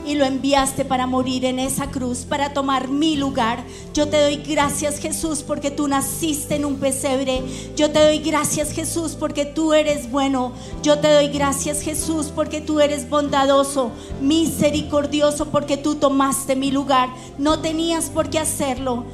y 0.05 0.15
lo 0.15 0.25
enviaste 0.25 0.85
para 0.85 1.07
morir 1.07 1.45
en 1.45 1.59
esa 1.59 1.91
cruz, 1.91 2.19
para 2.19 2.53
tomar 2.53 2.87
mi 2.87 3.15
lugar. 3.15 3.63
Yo 3.93 4.07
te 4.07 4.21
doy 4.21 4.37
gracias 4.37 4.99
Jesús 4.99 5.43
porque 5.43 5.71
tú 5.71 5.87
naciste 5.87 6.55
en 6.55 6.65
un 6.65 6.75
pesebre. 6.75 7.41
Yo 7.75 7.91
te 7.91 7.99
doy 7.99 8.19
gracias 8.19 8.71
Jesús 8.71 9.15
porque 9.19 9.45
tú 9.45 9.73
eres 9.73 10.09
bueno. 10.09 10.53
Yo 10.81 10.99
te 10.99 11.11
doy 11.11 11.27
gracias 11.27 11.81
Jesús 11.81 12.31
porque 12.33 12.61
tú 12.61 12.79
eres 12.79 13.09
bondadoso, 13.09 13.91
misericordioso 14.21 15.47
porque 15.47 15.77
tú 15.77 15.95
tomaste 15.95 16.55
mi 16.55 16.71
lugar. 16.71 17.09
No 17.37 17.59
tenías 17.59 18.09
por 18.09 18.29
qué 18.29 18.39
hacerlo. 18.39 19.05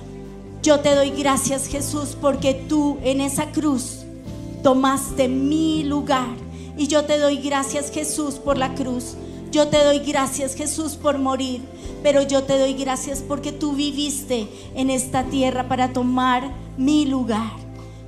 Yo 0.62 0.80
te 0.80 0.96
doy 0.96 1.12
gracias 1.12 1.68
Jesús 1.68 2.18
porque 2.20 2.54
tú 2.54 2.98
en 3.04 3.22
esa 3.22 3.52
cruz 3.52 4.00
tomaste 4.64 5.28
mi 5.28 5.84
lugar. 5.84 6.46
Y 6.78 6.88
yo 6.88 7.06
te 7.06 7.20
doy 7.20 7.38
gracias 7.38 7.92
Jesús 7.92 8.36
por 8.36 8.58
la 8.58 8.74
cruz. 8.74 9.16
Yo 9.56 9.70
te 9.70 9.82
doy 9.86 10.00
gracias 10.00 10.54
Jesús 10.54 10.98
por 10.98 11.18
morir, 11.18 11.62
pero 12.04 12.22
yo 12.22 12.44
te 12.44 12.60
doy 12.60 12.74
gracias 12.74 13.24
porque 13.26 13.54
tú 13.54 13.72
viviste 13.72 14.50
en 14.76 14.90
esta 14.90 15.24
tierra 15.24 15.70
para 15.70 15.94
tomar 15.94 16.52
mi 16.76 17.06
lugar. 17.06 17.54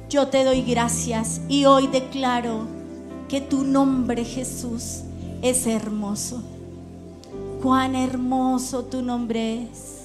Yo 0.10 0.27
te 0.27 0.43
doy 0.43 0.62
gracias 0.62 1.39
y 1.47 1.63
hoy 1.63 1.88
declaro 1.88 2.67
que 3.29 3.39
tu 3.39 3.63
nombre 3.63 4.25
Jesús 4.25 5.03
es 5.41 5.65
hermoso. 5.67 6.43
Cuán 7.63 7.95
hermoso 7.95 8.83
tu 8.83 9.01
nombre 9.01 9.69
es. 9.71 10.01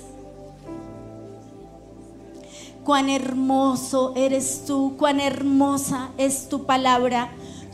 Cuán 2.85 3.09
hermoso 3.11 4.12
eres 4.14 4.62
tú, 4.64 4.94
cuán 4.96 5.18
hermosa 5.18 6.11
es 6.18 6.48
tu 6.48 6.66
palabra. 6.66 7.33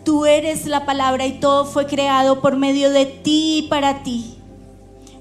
Tú 0.09 0.25
eres 0.25 0.65
la 0.65 0.87
palabra 0.87 1.27
y 1.27 1.33
todo 1.33 1.67
fue 1.67 1.85
creado 1.85 2.41
por 2.41 2.57
medio 2.57 2.89
de 2.89 3.05
ti 3.05 3.59
y 3.59 3.69
para 3.69 4.03
ti. 4.03 4.37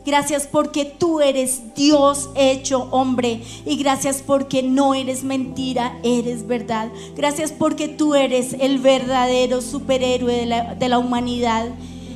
Gracias 0.06 0.47
porque 0.50 0.86
tú 0.86 1.19
eres 1.19 1.76
Dios 1.76 2.30
hecho 2.36 2.88
hombre. 2.91 3.41
Y 3.65 3.76
gracias 3.76 4.23
porque 4.26 4.63
no 4.63 4.93
eres 4.93 5.26
mentira, 5.26 6.00
eres 6.04 6.47
verdad. 6.47 6.88
Gracias 7.17 7.52
porque 7.52 7.89
tú 7.89 8.15
eres 8.15 8.56
el 8.62 8.80
verdadero 8.80 9.62
superhéroe 9.62 10.34
de 10.34 10.45
la, 10.45 10.76
de 10.76 10.88
la 10.88 11.00
humanidad. 11.00 11.67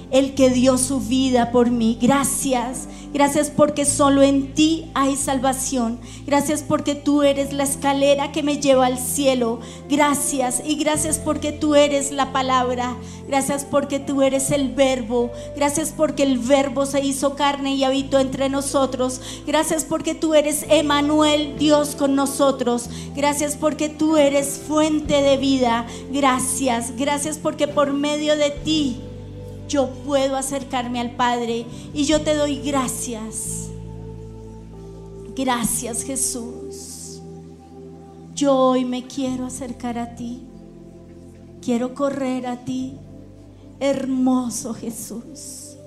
El 0.10 0.34
que 0.34 0.50
dio 0.50 0.78
su 0.78 1.02
vida 1.02 1.52
por 1.52 1.72
mí. 1.72 1.98
Gracias. 2.02 2.88
Gracias 3.14 3.50
porque 3.50 3.86
solo 3.86 4.22
en 4.22 4.54
ti 4.54 4.90
hay 4.94 5.18
salvación. 5.18 6.00
Gracias 6.26 6.64
porque 6.64 6.96
tú 6.96 7.24
eres 7.24 7.52
la 7.52 7.64
escalera 7.64 8.32
que 8.32 8.42
me 8.42 8.58
lleva 8.58 8.86
al 8.86 8.98
cielo. 8.98 9.60
Gracias. 9.90 10.62
Y 10.66 10.76
gracias 10.76 11.20
porque 11.20 11.52
tú 11.52 11.76
eres 11.76 12.12
la 12.12 12.32
palabra. 12.32 12.96
Gracias 13.28 13.66
porque 13.66 14.00
tú 14.00 14.22
eres 14.22 14.52
el 14.52 14.74
verbo. 14.74 15.30
Gracias 15.56 15.94
porque 15.96 16.24
el 16.24 16.38
verbo 16.38 16.86
se 16.86 17.02
hizo 17.02 17.36
carne 17.36 17.76
y 17.76 17.84
habitó 17.84 18.18
entre 18.20 18.48
nosotros. 18.48 19.20
Gracias 19.46 19.84
porque 19.84 20.16
tú 20.16 20.34
eres 20.34 20.66
Emanuel, 20.70 21.58
Dios 21.58 21.96
con 21.96 22.16
nosotros. 22.16 22.90
Gracias 23.14 23.58
porque 23.58 23.90
tú 23.90 24.16
eres 24.16 24.62
fuente 24.68 25.22
de 25.22 25.36
vida. 25.36 25.86
Gracias. 26.12 26.96
Gracias 26.98 27.38
porque 27.38 27.68
por 27.68 27.92
medio 27.92 28.38
de 28.38 28.52
ti 28.52 29.02
yo 29.72 29.90
puedo 30.06 30.36
acercarme 30.36 31.00
al 31.00 31.12
Padre 31.12 31.66
y 31.94 32.04
yo 32.04 32.22
te 32.22 32.36
doy 32.36 32.60
gracias. 32.60 33.70
Gracias 35.34 36.04
Jesús. 36.04 37.22
Yo 38.36 38.54
hoy 38.54 38.84
me 38.84 39.08
quiero 39.08 39.46
acercar 39.46 39.98
a 39.98 40.16
ti. 40.16 40.42
Quiero 41.62 41.94
correr 41.94 42.48
a 42.48 42.66
ti. 42.66 42.98
Hermoso 43.80 44.74
Jesús. 44.74 45.78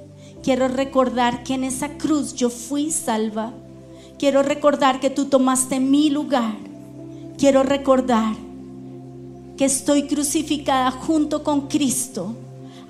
Quiero 0.42 0.68
recordar 0.68 1.44
que 1.44 1.52
en 1.52 1.64
esa 1.64 1.98
cruz 1.98 2.32
yo 2.32 2.48
fui 2.48 2.90
salva. 2.90 3.52
Quiero 4.18 4.42
recordar 4.42 4.98
que 4.98 5.10
tú 5.10 5.26
tomaste 5.26 5.78
mi 5.78 6.08
lugar. 6.08 6.56
Quiero 7.36 7.62
recordar 7.62 8.34
que 9.58 9.66
estoy 9.66 10.06
crucificada 10.06 10.90
junto 10.90 11.44
con 11.44 11.68
Cristo 11.68 12.34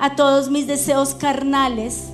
a 0.04 0.16
todos 0.16 0.50
mis 0.50 0.66
deseos 0.66 1.14
carnales, 1.14 2.08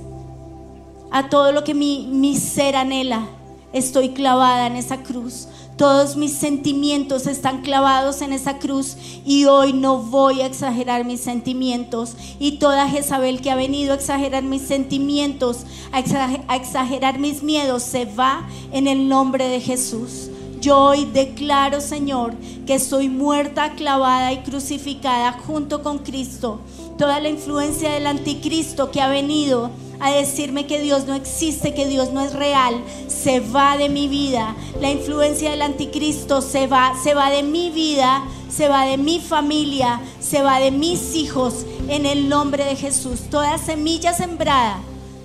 a 1.11 1.27
todo 1.27 1.51
lo 1.51 1.65
que 1.65 1.73
mi, 1.73 2.07
mi 2.07 2.37
ser 2.37 2.77
anhela. 2.77 3.27
Estoy 3.73 4.11
clavada 4.11 4.67
en 4.67 4.77
esa 4.77 5.03
cruz. 5.03 5.49
Todos 5.75 6.15
mis 6.15 6.31
sentimientos 6.31 7.27
están 7.27 7.63
clavados 7.63 8.21
en 8.21 8.31
esa 8.31 8.59
cruz 8.59 8.95
y 9.25 9.43
hoy 9.43 9.73
no 9.73 9.97
voy 9.97 10.39
a 10.39 10.45
exagerar 10.45 11.03
mis 11.03 11.19
sentimientos. 11.19 12.15
Y 12.39 12.59
toda 12.59 12.87
Jezabel 12.87 13.41
que 13.41 13.51
ha 13.51 13.55
venido 13.55 13.91
a 13.91 13.97
exagerar 13.97 14.43
mis 14.43 14.61
sentimientos, 14.61 15.65
a 15.91 15.99
exager- 15.99 16.45
a 16.47 16.55
exagerar 16.55 17.19
mis 17.19 17.43
miedos, 17.43 17.83
se 17.83 18.05
va 18.05 18.47
en 18.71 18.87
el 18.87 19.09
nombre 19.09 19.49
de 19.49 19.59
Jesús. 19.59 20.29
Yo 20.61 20.79
hoy 20.79 21.05
declaro, 21.05 21.81
Señor, 21.81 22.35
que 22.65 22.79
soy 22.79 23.09
muerta, 23.09 23.71
clavada 23.71 24.31
y 24.31 24.43
crucificada 24.43 25.33
junto 25.33 25.83
con 25.83 25.97
Cristo. 25.97 26.61
Toda 27.01 27.19
la 27.19 27.29
influencia 27.29 27.89
del 27.89 28.05
anticristo 28.05 28.91
que 28.91 29.01
ha 29.01 29.07
venido 29.07 29.71
a 29.99 30.11
decirme 30.11 30.67
que 30.67 30.79
Dios 30.79 31.07
no 31.07 31.15
existe, 31.15 31.73
que 31.73 31.87
Dios 31.87 32.13
no 32.13 32.21
es 32.21 32.31
real, 32.31 32.75
se 33.07 33.39
va 33.39 33.75
de 33.75 33.89
mi 33.89 34.07
vida. 34.07 34.55
La 34.79 34.91
influencia 34.91 35.49
del 35.49 35.63
anticristo 35.63 36.43
se 36.43 36.67
va, 36.67 36.93
se 37.01 37.15
va 37.15 37.31
de 37.31 37.41
mi 37.41 37.71
vida, 37.71 38.23
se 38.51 38.69
va 38.69 38.85
de 38.85 38.99
mi 38.99 39.19
familia, 39.19 39.99
se 40.19 40.43
va 40.43 40.59
de 40.59 40.69
mis 40.69 41.15
hijos 41.15 41.65
en 41.87 42.05
el 42.05 42.29
nombre 42.29 42.65
de 42.65 42.75
Jesús. 42.75 43.21
Toda 43.31 43.57
semilla 43.57 44.13
sembrada 44.13 44.77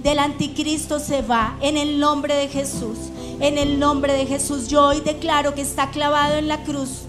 del 0.02 0.18
anticristo 0.18 0.98
se 0.98 1.20
va 1.20 1.58
en 1.60 1.76
el 1.76 2.00
nombre 2.00 2.36
de 2.36 2.48
Jesús. 2.48 2.96
En 3.38 3.58
el 3.58 3.78
nombre 3.78 4.14
de 4.14 4.24
Jesús 4.24 4.68
yo 4.68 4.86
hoy 4.86 5.00
declaro 5.00 5.54
que 5.54 5.60
está 5.60 5.90
clavado 5.90 6.36
en 6.36 6.48
la 6.48 6.64
cruz 6.64 7.02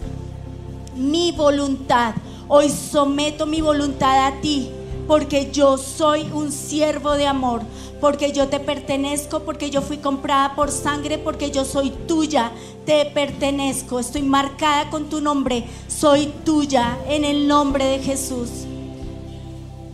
mi 0.97 1.32
voluntad. 1.32 2.15
Hoy 2.50 2.70
someto 2.70 3.46
mi 3.46 3.60
voluntad 3.60 4.28
a 4.28 4.40
ti 4.40 4.70
porque 5.08 5.52
yo 5.52 5.78
soy 5.78 6.30
un 6.34 6.52
siervo 6.52 7.14
de 7.14 7.28
amor, 7.28 7.62
porque 8.02 8.32
yo 8.32 8.48
te 8.50 8.60
pertenezco, 8.60 9.40
porque 9.42 9.70
yo 9.70 9.82
fui 9.82 9.98
comprada 9.98 10.56
por 10.56 10.70
sangre, 10.70 11.18
porque 11.18 11.50
yo 11.50 11.64
soy 11.66 11.92
tuya, 12.08 12.52
te 12.86 13.06
pertenezco, 13.06 14.00
estoy 14.00 14.22
marcada 14.22 14.90
con 14.90 15.10
tu 15.10 15.22
nombre, 15.22 15.66
soy 15.88 16.32
tuya 16.46 16.98
en 17.08 17.24
el 17.24 17.48
nombre 17.48 17.86
de 17.86 18.00
Jesús. 18.00 18.50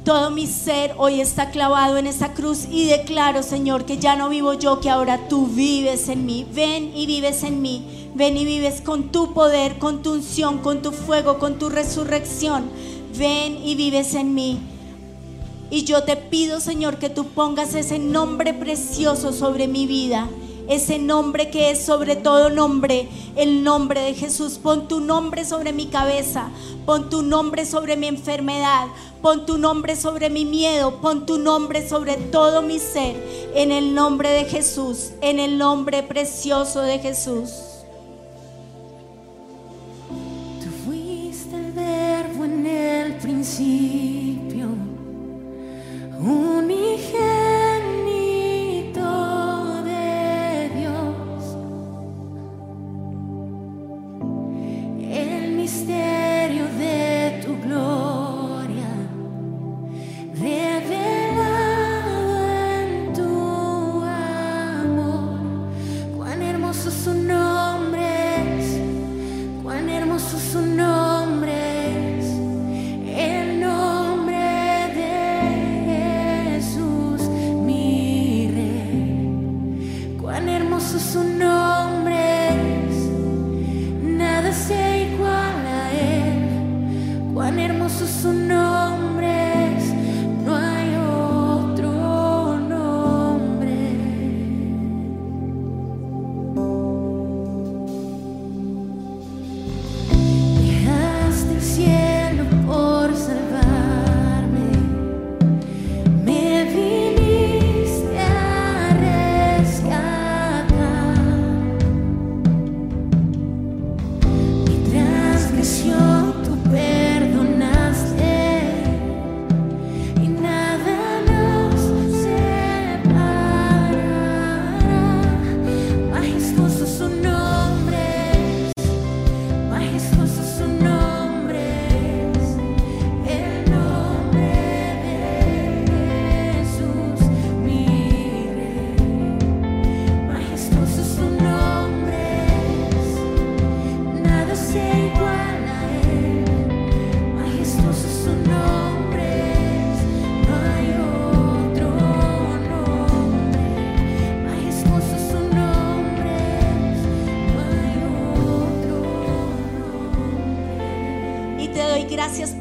Todo 0.04 0.32
mi 0.32 0.48
ser 0.48 0.96
hoy 0.98 1.22
está 1.22 1.50
clavado 1.50 1.98
en 1.98 2.08
esa 2.08 2.34
cruz 2.34 2.66
y 2.70 2.88
declaro, 2.88 3.42
Señor, 3.42 3.86
que 3.86 4.00
ya 4.00 4.18
no 4.18 4.28
vivo 4.28 4.54
yo, 4.54 4.82
que 4.82 4.90
ahora 4.90 5.30
tú 5.30 5.48
vives 5.48 6.10
en 6.10 6.26
mí. 6.26 6.46
Ven 6.52 6.92
y 6.94 7.06
vives 7.06 7.44
en 7.44 7.62
mí. 7.62 7.93
Ven 8.16 8.38
y 8.38 8.46
vives 8.46 8.82
con 8.82 9.12
tu 9.12 9.34
poder, 9.34 9.80
con 9.80 10.04
tu 10.04 10.14
unción, 10.14 10.60
con 10.60 10.82
tu 10.82 10.92
fuego, 10.92 11.40
con 11.40 11.58
tu 11.58 11.70
resurrección. 11.70 12.70
Ven 13.18 13.58
y 13.58 13.76
vives 13.76 14.14
en 14.14 14.36
mí. 14.36 14.60
Y 15.72 15.84
yo 15.86 16.04
te 16.04 16.16
pido, 16.16 16.60
Señor, 16.60 17.00
que 17.00 17.10
tú 17.10 17.26
pongas 17.26 17.74
ese 17.74 17.98
nombre 17.98 18.54
precioso 18.54 19.34
sobre 19.34 19.68
mi 19.68 19.88
vida. 19.88 20.30
Ese 20.70 21.00
nombre 21.00 21.50
que 21.50 21.72
es 21.72 21.84
sobre 21.84 22.16
todo 22.16 22.50
nombre, 22.50 23.10
el 23.36 23.64
nombre 23.64 24.02
de 24.02 24.14
Jesús. 24.14 24.60
Pon 24.62 24.88
tu 24.88 25.02
nombre 25.02 25.44
sobre 25.44 25.74
mi 25.74 25.88
cabeza, 25.88 26.52
pon 26.86 27.10
tu 27.10 27.22
nombre 27.22 27.66
sobre 27.66 27.98
mi 27.98 28.08
enfermedad, 28.08 28.88
pon 29.22 29.46
tu 29.46 29.58
nombre 29.58 29.96
sobre 29.96 30.30
mi 30.30 30.46
miedo, 30.46 31.02
pon 31.02 31.26
tu 31.26 31.38
nombre 31.38 31.88
sobre 31.88 32.16
todo 32.16 32.62
mi 32.62 32.80
ser. 32.80 33.16
En 33.56 33.72
el 33.72 33.94
nombre 33.94 34.30
de 34.30 34.46
Jesús, 34.46 35.12
en 35.22 35.40
el 35.40 35.58
nombre 35.58 36.04
precioso 36.04 36.80
de 36.82 37.00
Jesús. 37.00 37.50
En 42.66 42.68
el 42.68 43.14
principio, 43.16 44.23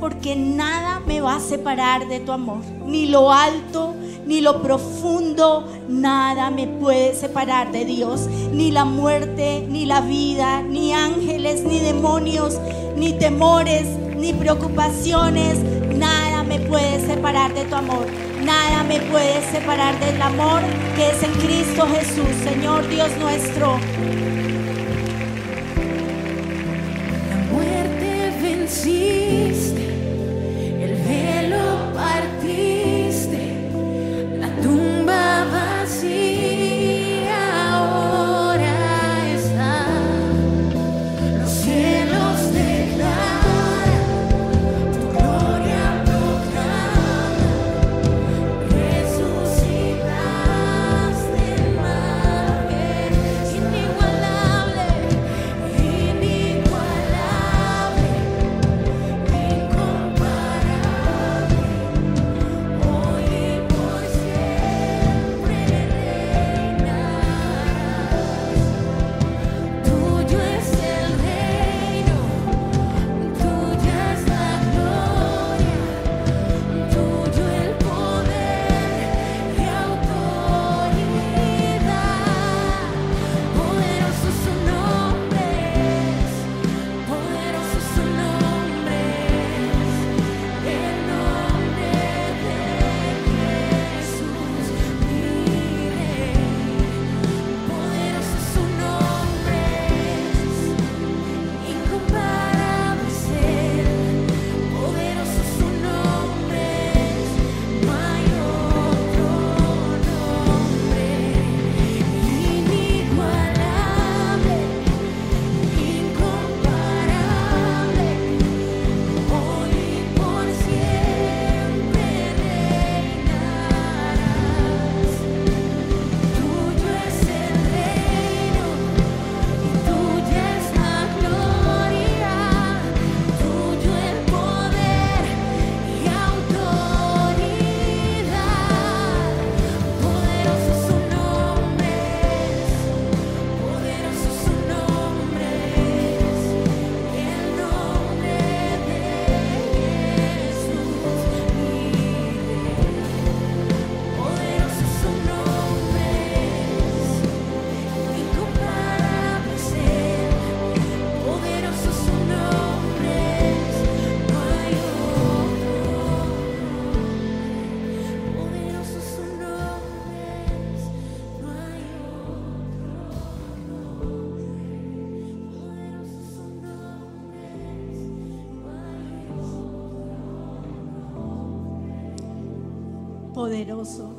porque 0.02 0.34
nada 0.36 1.00
me 1.06 1.20
va 1.20 1.36
a 1.36 1.40
separar 1.40 2.08
de 2.08 2.20
tu 2.20 2.32
amor, 2.32 2.62
ni 2.86 3.06
lo 3.06 3.32
alto, 3.32 3.94
ni 4.26 4.40
lo 4.40 4.62
profundo, 4.62 5.64
nada 5.88 6.50
me 6.50 6.66
puede 6.66 7.14
separar 7.14 7.72
de 7.72 7.84
Dios, 7.84 8.28
ni 8.52 8.70
la 8.70 8.84
muerte, 8.84 9.64
ni 9.68 9.86
la 9.86 10.00
vida, 10.00 10.62
ni 10.62 10.92
ángeles, 10.92 11.62
ni 11.62 11.78
demonios, 11.78 12.58
ni 12.96 13.12
temores, 13.12 13.86
ni 14.16 14.32
preocupaciones, 14.32 15.58
nada 15.96 16.42
me 16.42 16.58
puede 16.60 17.00
separar 17.06 17.54
de 17.54 17.64
tu 17.64 17.74
amor. 17.74 18.06
Nada 18.44 18.82
me 18.82 18.98
puede 19.02 19.40
separar 19.52 19.98
del 20.00 20.20
amor 20.20 20.62
que 20.96 21.10
es 21.10 21.22
en 21.22 21.32
Cristo 21.34 21.86
Jesús, 21.86 22.26
Señor 22.42 22.88
Dios 22.88 23.08
nuestro. 23.20 23.78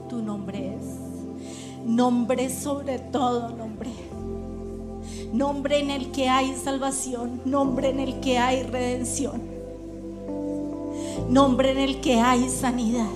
Tu 0.09 0.21
nombre 0.21 0.75
es. 0.75 0.85
Nombre 1.83 2.51
sobre 2.51 2.99
todo 2.99 3.49
nombre. 3.49 3.89
Nombre 5.33 5.79
en 5.79 5.89
el 5.89 6.11
que 6.11 6.29
hay 6.29 6.55
salvación. 6.55 7.41
Nombre 7.43 7.89
en 7.89 7.99
el 7.99 8.19
que 8.19 8.37
hay 8.37 8.61
redención. 8.61 9.41
Nombre 11.29 11.71
en 11.71 11.79
el 11.79 11.99
que 11.99 12.19
hay 12.19 12.47
sanidad. 12.47 13.09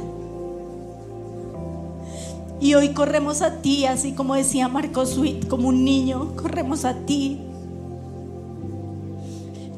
Y 2.59 2.73
hoy 2.73 2.95
corremos 2.95 3.43
a 3.43 3.61
ti, 3.61 3.85
así 3.85 4.13
como 4.13 4.33
decía 4.33 4.67
Marcos 4.67 5.19
Witt, 5.19 5.47
como 5.47 5.67
un 5.67 5.85
niño, 5.85 6.35
corremos 6.35 6.83
a 6.83 6.95
ti. 6.95 7.39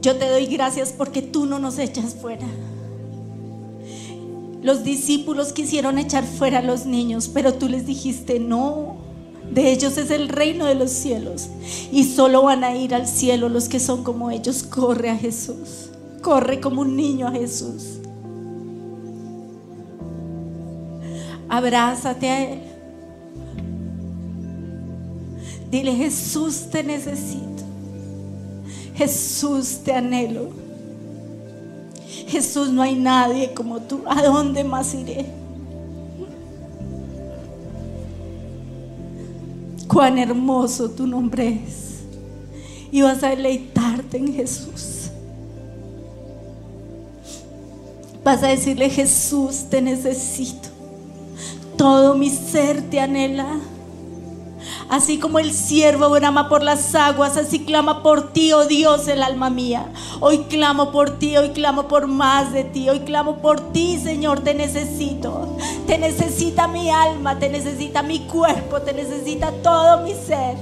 Yo 0.02 0.16
te 0.16 0.30
doy 0.30 0.46
gracias 0.46 0.94
porque 0.94 1.22
tú 1.22 1.46
no 1.46 1.60
nos 1.60 1.78
echas 1.80 2.16
fuera. 2.16 2.48
Los 4.70 4.84
discípulos 4.84 5.52
quisieron 5.52 5.98
echar 5.98 6.24
fuera 6.24 6.60
a 6.60 6.62
los 6.62 6.86
niños, 6.86 7.28
pero 7.28 7.56
tú 7.56 7.68
les 7.68 7.88
dijiste, 7.88 8.40
no, 8.40 8.98
de 9.52 9.72
ellos 9.72 9.98
es 9.98 10.12
el 10.12 10.30
reino 10.30 10.66
de 10.66 10.76
los 10.76 10.92
cielos. 10.92 11.48
Y 11.92 12.04
solo 12.04 12.44
van 12.44 12.64
a 12.64 12.76
ir 12.76 12.94
al 12.94 13.08
cielo 13.08 13.50
los 13.50 13.68
que 13.68 13.80
son 13.80 14.04
como 14.04 14.30
ellos. 14.30 14.62
Corre 14.62 15.10
a 15.10 15.18
Jesús, 15.18 15.90
corre 16.22 16.60
como 16.60 16.82
un 16.82 16.96
niño 16.96 17.28
a 17.28 17.32
Jesús. 17.32 17.98
Abrázate 21.50 22.30
a 22.30 22.54
Él. 22.54 22.62
Dile, 25.72 25.96
Jesús 25.96 26.68
te 26.70 26.84
necesito. 26.84 27.64
Jesús 28.94 29.80
te 29.84 29.94
anhelo. 29.94 30.69
Jesús, 32.30 32.70
no 32.70 32.82
hay 32.84 32.96
nadie 32.96 33.54
como 33.54 33.82
tú. 33.82 34.04
¿A 34.08 34.22
dónde 34.22 34.64
más 34.64 34.94
iré? 34.94 35.26
Cuán 39.88 40.20
hermoso 40.20 40.92
tu 40.92 41.08
nombre 41.08 41.60
es. 41.68 42.02
Y 42.92 43.02
vas 43.02 43.24
a 43.24 43.30
deleitarte 43.30 44.18
en 44.18 44.34
Jesús. 44.34 45.10
Vas 48.24 48.44
a 48.44 48.48
decirle, 48.48 48.90
Jesús, 48.90 49.66
te 49.70 49.82
necesito. 49.82 50.70
Todo 51.78 52.16
mi 52.16 52.30
ser 52.30 52.82
te 52.90 53.00
anhela. 53.00 53.60
Así 54.90 55.20
como 55.20 55.38
el 55.38 55.54
siervo 55.54 56.10
brama 56.10 56.50
por 56.50 56.64
las 56.64 56.96
aguas, 56.96 57.38
así 57.38 57.60
clama 57.60 58.02
por 58.02 58.34
ti, 58.34 58.54
oh 58.54 58.66
Dios, 58.66 59.08
el 59.08 59.22
alma 59.22 59.52
mía. 59.52 59.86
Hoy 60.20 60.40
clamo 60.46 60.92
por 60.92 61.20
ti, 61.20 61.38
hoy 61.38 61.50
clamo 61.50 61.88
por 61.88 62.08
más 62.08 62.52
de 62.54 62.64
ti, 62.64 62.90
hoy 62.90 63.02
clamo 63.02 63.38
por 63.38 63.72
ti, 63.72 64.00
Señor, 64.04 64.40
te 64.40 64.56
necesito. 64.56 65.56
Te 65.86 66.00
necesita 66.00 66.68
mi 66.68 66.90
alma, 66.90 67.38
te 67.38 67.50
necesita 67.50 68.02
mi 68.02 68.22
cuerpo, 68.22 68.82
te 68.82 68.94
necesita 68.94 69.52
todo 69.62 70.02
mi 70.02 70.16
ser. 70.16 70.58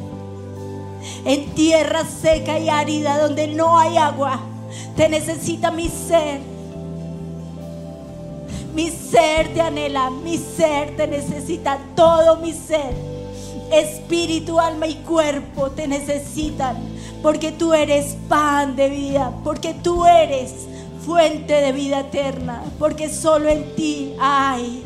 En 1.23 1.49
tierra 1.51 2.03
seca 2.03 2.59
y 2.59 2.67
árida 2.67 3.19
donde 3.19 3.47
no 3.47 3.79
hay 3.79 3.95
agua, 3.95 4.41
te 4.97 5.07
necesita 5.07 5.71
mi 5.71 5.87
ser. 5.87 6.41
Mi 8.75 8.89
ser 8.89 9.53
te 9.53 9.61
anhela, 9.61 10.09
mi 10.09 10.37
ser 10.37 10.97
te 10.97 11.07
necesita, 11.07 11.79
todo 11.95 12.35
mi 12.35 12.51
ser. 12.51 13.16
Espíritu, 13.71 14.59
alma 14.59 14.87
y 14.87 14.95
cuerpo 14.95 15.71
te 15.71 15.87
necesitan, 15.87 16.77
porque 17.21 17.51
tú 17.51 17.73
eres 17.73 18.15
pan 18.29 18.75
de 18.75 18.89
vida, 18.89 19.33
porque 19.43 19.73
tú 19.73 20.05
eres 20.05 20.67
fuente 21.05 21.53
de 21.53 21.71
vida 21.71 22.01
eterna, 22.01 22.63
porque 22.79 23.09
solo 23.09 23.49
en 23.49 23.75
ti 23.75 24.13
hay. 24.19 24.83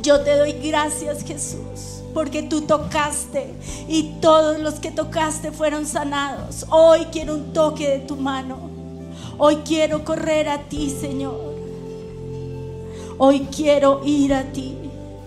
Yo 0.00 0.20
te 0.22 0.36
doy 0.36 0.52
gracias 0.52 1.24
Jesús, 1.24 2.02
porque 2.12 2.42
tú 2.42 2.62
tocaste 2.62 3.54
y 3.86 4.14
todos 4.20 4.58
los 4.58 4.74
que 4.74 4.90
tocaste 4.90 5.52
fueron 5.52 5.86
sanados. 5.86 6.66
Hoy 6.70 7.06
quiero 7.12 7.34
un 7.34 7.52
toque 7.52 7.88
de 7.88 7.98
tu 8.00 8.16
mano. 8.16 8.70
Hoy 9.38 9.56
quiero 9.64 10.04
correr 10.04 10.48
a 10.48 10.58
ti, 10.68 10.90
Señor. 10.90 11.52
Hoy 13.18 13.46
quiero 13.54 14.02
ir 14.04 14.34
a 14.34 14.44
ti. 14.52 14.76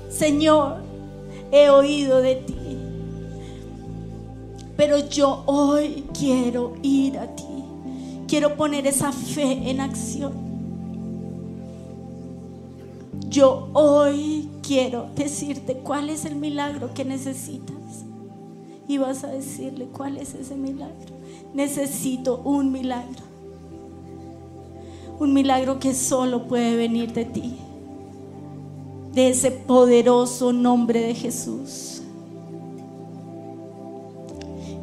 Señor, 0.10 0.85
he 1.56 1.70
oído 1.70 2.22
de 2.22 2.36
ti. 2.36 2.54
Pero 4.76 5.08
yo 5.08 5.44
hoy 5.46 6.04
quiero 6.18 6.74
ir 6.82 7.18
a 7.18 7.34
ti. 7.34 7.44
Quiero 8.28 8.58
poner 8.58 8.86
esa 8.88 9.13
fe 9.13 9.70
en 9.70 9.80
acción. 9.80 10.34
Yo 13.30 13.70
hoy 13.74 14.50
quiero 14.62 15.08
decirte 15.15 15.76
cuál 15.76 16.10
es 16.10 16.26
el 16.26 16.36
milagro 16.36 16.94
que 16.94 17.06
necesitas. 17.06 17.76
Y 18.88 18.98
vas 18.98 19.24
a 19.24 19.28
decirle 19.28 19.86
cuál 19.86 20.18
es 20.18 20.34
ese 20.34 20.56
milagro. 20.56 21.15
Necesito 21.54 22.41
un 22.44 22.74
milagro. 22.74 23.24
Un 25.20 25.34
milagro 25.34 25.80
que 25.80 25.94
solo 25.94 26.48
puede 26.48 26.76
venir 26.76 27.13
de 27.13 27.24
ti. 27.24 27.58
De 29.15 29.30
ese 29.30 29.49
poderoso 29.49 30.54
nombre 30.54 30.99
de 30.99 31.15
Jesús. 31.15 32.01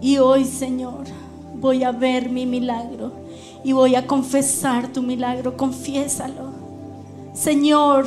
Y 0.00 0.18
hoy, 0.18 0.44
Señor, 0.44 1.04
voy 1.60 1.84
a 1.84 1.92
ver 1.92 2.28
mi 2.28 2.44
milagro 2.44 3.12
y 3.62 3.72
voy 3.72 3.94
a 3.94 4.06
confesar 4.06 4.92
tu 4.92 5.02
milagro. 5.02 5.56
Confiésalo. 5.56 6.50
Señor, 7.34 8.06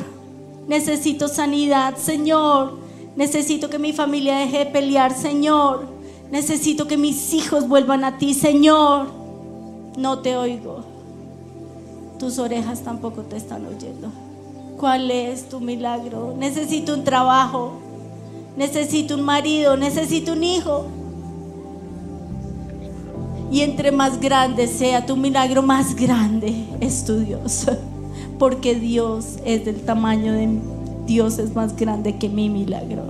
necesito 0.68 1.28
sanidad. 1.28 1.96
Señor, 1.96 2.80
necesito 3.16 3.70
que 3.70 3.80
mi 3.80 3.94
familia 3.94 4.40
deje 4.40 4.60
de 4.60 4.66
pelear. 4.66 5.16
Señor, 5.16 5.88
necesito 6.32 6.88
que 6.88 6.98
mis 6.98 7.34
hijos 7.34 7.68
vuelvan 7.68 8.04
a 8.04 8.18
ti. 8.18 8.34
Señor, 8.34 9.08
no 9.98 10.20
te 10.20 10.36
oigo. 10.36 10.84
Tus 12.20 12.40
orejas 12.40 12.82
tampoco 12.82 13.22
te 13.22 13.38
están 13.38 13.66
oyendo. 13.66 14.25
¿Cuál 14.78 15.10
es 15.10 15.48
tu 15.50 15.60
milagro? 15.60 16.36
Necesito 16.38 16.94
un 16.94 17.04
trabajo. 17.04 17.74
Necesito 18.58 19.16
un 19.16 19.22
marido. 19.22 19.78
Necesito 19.78 20.34
un 20.34 20.44
hijo. 20.44 20.88
Y 23.52 23.62
entre 23.62 23.92
más 23.92 24.20
grande 24.20 24.68
sea 24.68 25.06
tu 25.06 25.16
milagro, 25.16 25.62
más 25.62 25.96
grande 25.96 26.66
es 26.82 27.06
tu 27.06 27.20
Dios. 27.20 27.68
Porque 28.40 28.76
Dios 28.76 29.38
es 29.46 29.64
del 29.64 29.82
tamaño 29.82 30.34
de 30.34 30.60
Dios 31.06 31.38
es 31.38 31.56
más 31.56 31.76
grande 31.76 32.18
que 32.18 32.28
mi 32.28 32.50
milagro. 32.50 33.04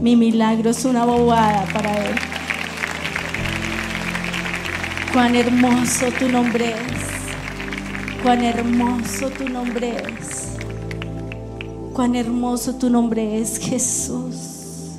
Mi 0.00 0.16
milagro 0.16 0.70
es 0.70 0.84
una 0.84 1.04
bobada 1.04 1.64
para 1.72 1.92
Él. 2.06 2.14
Cuán 5.12 5.36
hermoso 5.36 6.06
tu 6.18 6.28
nombre 6.28 6.70
es. 6.70 8.22
Cuán 8.22 8.42
hermoso 8.42 9.30
tu 9.30 9.48
nombre 9.48 9.94
es. 9.96 10.41
Cuán 11.94 12.14
hermoso 12.16 12.76
tu 12.76 12.88
nombre 12.88 13.38
es, 13.38 13.58
Jesús. 13.58 14.96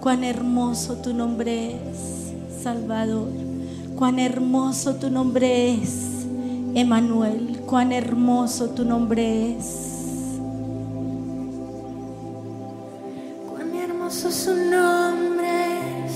Cuán 0.00 0.22
hermoso 0.22 0.94
tu 0.98 1.12
nombre 1.12 1.72
es, 1.72 2.62
Salvador. 2.62 3.28
Cuán 3.96 4.20
hermoso 4.20 4.94
tu 4.94 5.10
nombre 5.10 5.74
es, 5.74 6.24
Emanuel. 6.76 7.60
Cuán 7.66 7.90
hermoso 7.90 8.70
tu 8.70 8.84
nombre 8.84 9.56
es. 9.56 9.94
Cuán 13.50 13.74
hermoso 13.74 14.30
su 14.30 14.54
nombre 14.54 15.48
es, 16.06 16.12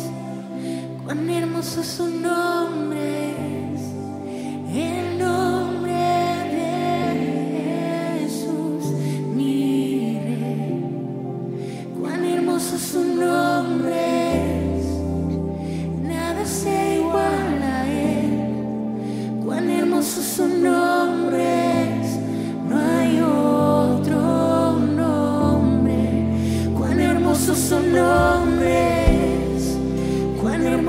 cuán 1.05 1.29
hermoso 1.29 1.83
su 1.83 2.07
nombre 2.09 3.18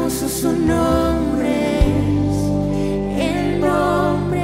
cuán 0.10 0.18
hermoso 0.18 0.28
su 0.28 0.52
nombre 0.52 1.80
es, 1.88 2.38
el 3.22 3.60
nombre 3.62 4.42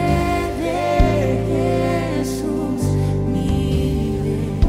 de 0.61 2.21
Jesús, 2.21 2.81
mi 3.33 4.19
rey. 4.21 4.59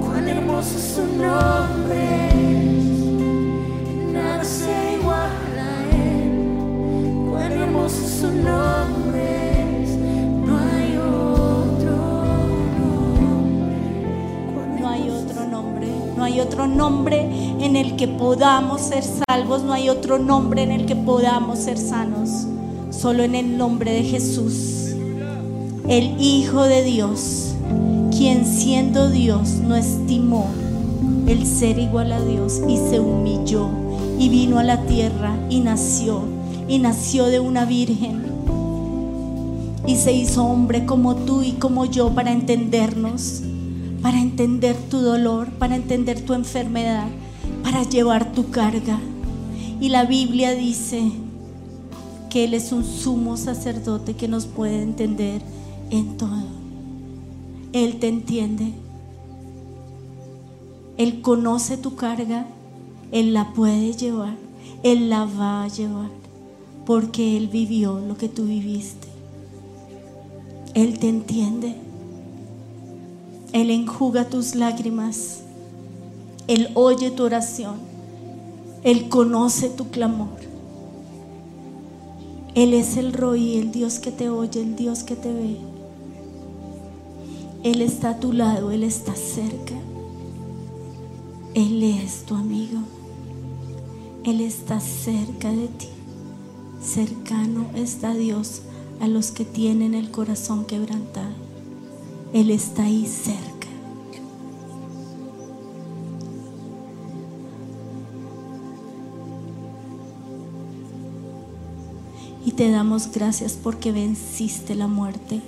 Cuán 0.00 0.28
hermoso 0.28 0.78
su 0.78 1.06
nombre 1.16 2.28
es, 2.28 2.84
nada 4.12 4.44
se 4.44 4.98
iguala 5.00 5.78
a 5.78 5.84
él. 5.96 6.32
Cuán 7.30 7.52
hermoso 7.52 8.06
su 8.06 8.30
nombre 8.30 9.22
es, 9.82 9.90
no 10.46 10.58
hay 10.58 10.98
otro 10.98 11.92
nombre. 15.46 15.90
No 16.16 16.24
hay 16.24 16.40
otro 16.40 16.66
nombre, 16.66 17.21
en 17.72 17.76
el 17.76 17.96
que 17.96 18.06
podamos 18.06 18.82
ser 18.82 19.02
salvos, 19.02 19.62
no 19.62 19.72
hay 19.72 19.88
otro 19.88 20.18
nombre 20.18 20.62
en 20.62 20.72
el 20.72 20.84
que 20.84 20.94
podamos 20.94 21.58
ser 21.58 21.78
sanos, 21.78 22.46
solo 22.90 23.22
en 23.22 23.34
el 23.34 23.56
nombre 23.56 23.92
de 23.92 24.02
Jesús, 24.02 24.94
el 25.88 26.20
Hijo 26.20 26.64
de 26.64 26.84
Dios, 26.84 27.54
quien 28.14 28.44
siendo 28.44 29.08
Dios 29.08 29.52
no 29.66 29.74
estimó 29.74 30.48
el 31.26 31.46
ser 31.46 31.78
igual 31.78 32.12
a 32.12 32.22
Dios 32.22 32.60
y 32.68 32.76
se 32.76 33.00
humilló 33.00 33.70
y 34.18 34.28
vino 34.28 34.58
a 34.58 34.64
la 34.64 34.82
tierra 34.82 35.34
y 35.48 35.60
nació, 35.60 36.24
y 36.68 36.78
nació 36.78 37.24
de 37.28 37.40
una 37.40 37.64
virgen 37.64 38.22
y 39.86 39.96
se 39.96 40.12
hizo 40.12 40.44
hombre 40.44 40.84
como 40.84 41.16
tú 41.16 41.40
y 41.40 41.52
como 41.52 41.86
yo 41.86 42.10
para 42.10 42.32
entendernos, 42.32 43.40
para 44.02 44.20
entender 44.20 44.76
tu 44.90 45.00
dolor, 45.00 45.48
para 45.52 45.74
entender 45.74 46.20
tu 46.20 46.34
enfermedad, 46.34 47.08
para 47.62 47.82
llevar 47.84 48.32
tu 48.32 48.50
carga. 48.50 48.98
Y 49.80 49.88
la 49.88 50.04
Biblia 50.04 50.54
dice 50.54 51.12
que 52.30 52.44
Él 52.44 52.54
es 52.54 52.72
un 52.72 52.84
sumo 52.84 53.36
sacerdote 53.36 54.14
que 54.14 54.28
nos 54.28 54.46
puede 54.46 54.82
entender 54.82 55.42
en 55.90 56.16
todo. 56.16 56.44
Él 57.72 57.98
te 57.98 58.08
entiende. 58.08 58.72
Él 60.96 61.20
conoce 61.20 61.76
tu 61.76 61.96
carga. 61.96 62.46
Él 63.10 63.34
la 63.34 63.52
puede 63.52 63.92
llevar. 63.92 64.34
Él 64.82 65.10
la 65.10 65.24
va 65.24 65.64
a 65.64 65.68
llevar. 65.68 66.10
Porque 66.86 67.36
Él 67.36 67.48
vivió 67.48 68.00
lo 68.00 68.16
que 68.16 68.28
tú 68.28 68.44
viviste. 68.44 69.08
Él 70.74 70.98
te 70.98 71.08
entiende. 71.08 71.74
Él 73.52 73.70
enjuga 73.70 74.28
tus 74.28 74.54
lágrimas. 74.54 75.41
Él 76.46 76.70
oye 76.74 77.10
tu 77.10 77.24
oración. 77.24 77.76
Él 78.82 79.08
conoce 79.08 79.68
tu 79.68 79.88
clamor. 79.88 80.40
Él 82.54 82.74
es 82.74 82.96
el 82.96 83.12
Roí, 83.12 83.56
el 83.56 83.72
Dios 83.72 83.98
que 83.98 84.10
te 84.12 84.28
oye, 84.28 84.60
el 84.60 84.76
Dios 84.76 85.04
que 85.04 85.16
te 85.16 85.32
ve. 85.32 85.56
Él 87.62 87.80
está 87.80 88.10
a 88.10 88.20
tu 88.20 88.32
lado, 88.32 88.72
Él 88.72 88.82
está 88.82 89.14
cerca. 89.14 89.74
Él 91.54 91.82
es 91.82 92.24
tu 92.24 92.34
amigo. 92.34 92.80
Él 94.24 94.40
está 94.40 94.80
cerca 94.80 95.50
de 95.50 95.68
ti. 95.68 95.88
Cercano 96.82 97.66
está 97.74 98.14
Dios 98.14 98.62
a 99.00 99.06
los 99.06 99.30
que 99.30 99.44
tienen 99.44 99.94
el 99.94 100.10
corazón 100.10 100.64
quebrantado. 100.64 101.34
Él 102.32 102.50
está 102.50 102.84
ahí 102.84 103.06
cerca. 103.06 103.51
Te 112.62 112.70
damos 112.70 113.10
gracias 113.10 113.58
porque 113.60 113.90
venciste 113.90 114.76
la 114.76 114.86
muerte, 114.86 115.40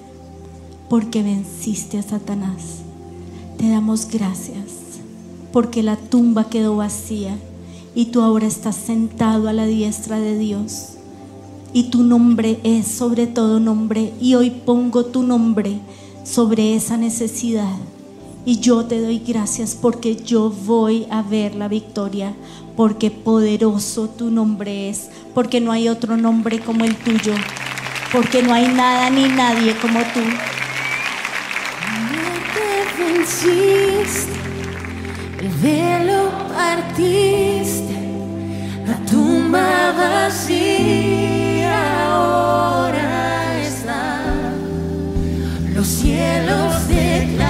porque 0.91 1.23
venciste 1.23 1.97
a 1.97 2.03
Satanás. 2.03 2.81
Te 3.57 3.69
damos 3.69 4.09
gracias 4.09 4.99
porque 5.53 5.85
la 5.85 5.95
tumba 5.95 6.51
quedó 6.51 6.75
vacía 6.75 7.39
y 7.95 8.07
tú 8.07 8.21
ahora 8.21 8.49
estás 8.49 8.75
sentado 8.75 9.49
a 9.49 9.53
la 9.53 9.65
diestra 9.65 10.19
de 10.19 10.37
Dios 10.37 10.95
y 11.73 11.85
tu 11.85 12.03
nombre 12.03 12.59
es 12.65 12.89
sobre 12.89 13.29
todo 13.29 13.61
nombre 13.61 14.13
y 14.21 14.35
hoy 14.35 14.51
pongo 14.51 15.05
tu 15.05 15.23
nombre 15.23 15.79
sobre 16.25 16.75
esa 16.75 16.97
necesidad. 16.97 17.77
Y 18.45 18.59
yo 18.59 18.87
te 18.87 19.01
doy 19.01 19.21
gracias 19.21 19.79
porque 19.81 20.17
yo 20.17 20.51
voy 20.67 21.07
a 21.11 21.23
ver 21.23 21.55
la 21.55 21.69
victoria, 21.69 22.35
porque 22.77 23.13
poderoso 23.13 24.09
tu 24.09 24.33
nombre 24.33 24.91
es, 24.91 25.11
porque 25.35 25.61
no 25.61 25.73
hay 25.73 25.89
otro 25.89 26.17
nombre 26.17 26.61
como 26.61 26.85
el 26.85 26.95
tuyo, 26.95 27.35
porque 28.13 28.43
no 28.43 28.55
hay 28.55 28.69
nada 28.69 29.11
ni 29.11 29.29
nadie 29.29 29.75
como 29.77 30.01
tú. 30.01 30.21
Te 32.55 33.03
venciste, 33.03 34.33
el 35.41 35.49
velo 35.61 36.31
partiste, 36.55 37.99
la 38.87 38.97
tumba 39.11 39.93
vacía 39.93 41.75
ahora 42.07 43.61
está. 43.61 44.21
Los 45.75 45.87
cielos 45.89 46.87
declaran, 46.89 47.44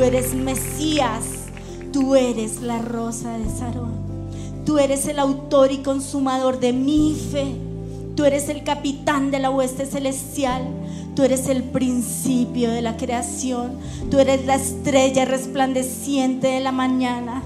tú 0.00 0.06
eres 0.06 0.32
Mesías, 0.32 1.26
tú 1.92 2.14
eres 2.16 2.62
la 2.62 2.78
rosa 2.78 3.36
de 3.36 3.44
Sarón. 3.50 3.92
Tú 4.64 4.78
eres 4.78 5.06
el 5.06 5.18
autor 5.18 5.72
y 5.72 5.82
consumador 5.82 6.58
de 6.58 6.72
mi 6.72 7.14
fe. 7.30 7.54
Tú 8.16 8.24
eres 8.24 8.48
el 8.48 8.64
capitán 8.64 9.30
de 9.30 9.40
la 9.40 9.50
hueste 9.50 9.84
celestial. 9.84 10.62
Tú 11.14 11.22
eres 11.22 11.48
el 11.48 11.64
principio 11.64 12.70
de 12.70 12.80
la 12.80 12.96
creación. 12.96 13.72
Tú 14.10 14.18
eres 14.18 14.46
la 14.46 14.54
estrella 14.54 15.26
resplandeciente 15.26 16.46
de 16.46 16.60
la 16.60 16.72
mañana. 16.72 17.42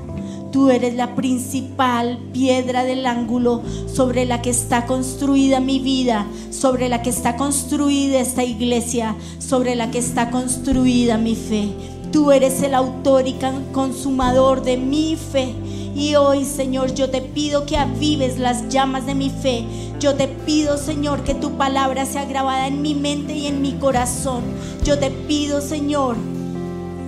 Tú 0.52 0.70
eres 0.70 0.94
la 0.94 1.16
principal 1.16 2.20
piedra 2.32 2.84
del 2.84 3.04
ángulo 3.06 3.62
sobre 3.92 4.26
la 4.26 4.42
que 4.42 4.50
está 4.50 4.86
construida 4.86 5.58
mi 5.58 5.80
vida, 5.80 6.28
sobre 6.50 6.88
la 6.88 7.02
que 7.02 7.10
está 7.10 7.36
construida 7.36 8.20
esta 8.20 8.44
iglesia, 8.44 9.16
sobre 9.40 9.74
la 9.74 9.90
que 9.90 9.98
está 9.98 10.30
construida 10.30 11.18
mi 11.18 11.34
fe. 11.34 11.93
Tú 12.14 12.30
eres 12.30 12.62
el 12.62 12.74
autor 12.74 13.26
y 13.26 13.34
consumador 13.72 14.62
de 14.62 14.76
mi 14.76 15.16
fe. 15.16 15.52
Y 15.96 16.14
hoy, 16.14 16.44
Señor, 16.44 16.94
yo 16.94 17.10
te 17.10 17.20
pido 17.20 17.66
que 17.66 17.76
avives 17.76 18.38
las 18.38 18.68
llamas 18.68 19.04
de 19.04 19.16
mi 19.16 19.30
fe. 19.30 19.64
Yo 19.98 20.14
te 20.14 20.28
pido, 20.28 20.78
Señor, 20.78 21.24
que 21.24 21.34
tu 21.34 21.56
palabra 21.56 22.06
sea 22.06 22.24
grabada 22.24 22.68
en 22.68 22.82
mi 22.82 22.94
mente 22.94 23.34
y 23.34 23.48
en 23.48 23.60
mi 23.60 23.72
corazón. 23.72 24.44
Yo 24.84 24.96
te 24.96 25.10
pido, 25.10 25.60
Señor, 25.60 26.14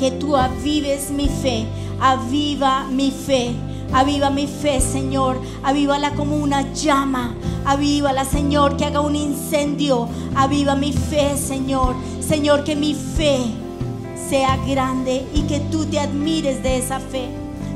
que 0.01 0.11
tú 0.11 0.37
avives 0.37 1.13
mi 1.13 1.29
fe, 1.29 1.67
aviva 2.01 2.89
mi 2.91 3.13
fe, 3.13 3.53
aviva 3.93 4.31
mi 4.31 4.49
fe, 4.49 4.81
Señor, 4.81 5.41
avívala 5.63 6.15
como 6.15 6.37
una 6.37 6.73
llama, 6.73 7.37
avívala, 7.65 8.25
Señor, 8.25 8.77
que 8.77 8.87
haga 8.87 9.03
un 9.03 9.15
incendio, 9.15 10.09
aviva 10.35 10.75
mi 10.75 10.93
fe, 10.93 11.37
Señor, 11.37 11.95
Señor, 12.21 12.65
que 12.65 12.75
mi 12.75 12.95
fe 12.95 13.66
sea 14.29 14.57
grande 14.67 15.27
y 15.35 15.43
que 15.43 15.61
tú 15.61 15.85
te 15.87 15.99
admires 15.99 16.63
de 16.63 16.79
esa 16.79 17.01
fe. 17.01 17.29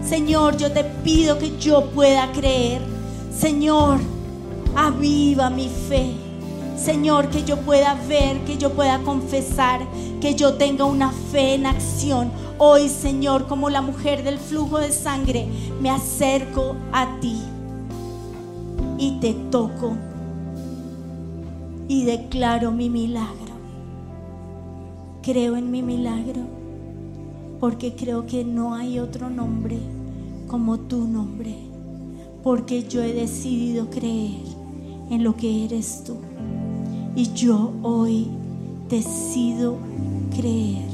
Señor, 0.07 0.57
yo 0.57 0.73
te 0.73 0.85
pido 0.85 1.39
que 1.39 1.57
yo 1.59 1.91
pueda 1.91 2.33
creer. 2.33 2.81
Señor, 3.37 4.01
aviva 4.75 5.51
mi 5.51 5.69
fe. 5.69 6.15
Señor, 6.77 7.29
que 7.29 7.45
yo 7.45 7.59
pueda 7.59 7.95
ver, 8.09 8.39
que 8.45 8.57
yo 8.57 8.73
pueda 8.73 8.99
confesar, 9.01 9.81
que 10.21 10.35
yo 10.35 10.55
tenga 10.55 10.85
una 10.85 11.13
fe 11.13 11.55
en 11.55 11.67
acción. 11.67 12.33
Hoy, 12.59 12.89
Señor, 12.89 13.47
como 13.47 13.69
la 13.69 13.83
mujer 13.83 14.25
del 14.25 14.39
flujo 14.39 14.79
de 14.79 14.91
sangre, 14.91 15.47
me 15.81 15.91
acerco 15.91 16.77
a 16.93 17.19
ti 17.21 17.41
y 18.99 19.19
te 19.21 19.35
toco 19.51 19.95
y 21.89 22.05
declaro 22.05 22.71
mi 22.71 22.89
milagro. 22.89 23.50
Creo 25.23 25.57
en 25.57 25.71
mi 25.71 25.83
milagro 25.83 26.41
porque 27.61 27.95
creo 27.95 28.27
que 28.27 28.43
no 28.43 28.75
hay 28.75 28.99
otro 28.99 29.29
nombre 29.29 29.77
como 30.49 30.81
tu 30.81 31.07
nombre, 31.07 31.55
porque 32.43 32.85
yo 32.85 33.03
he 33.03 33.13
decidido 33.13 33.91
creer 33.91 34.41
en 35.11 35.23
lo 35.23 35.37
que 35.37 35.67
eres 35.67 36.05
tú. 36.05 36.15
Y 37.15 37.33
yo 37.35 37.73
hoy 37.83 38.29
decido 38.89 39.77
creer 40.35 40.89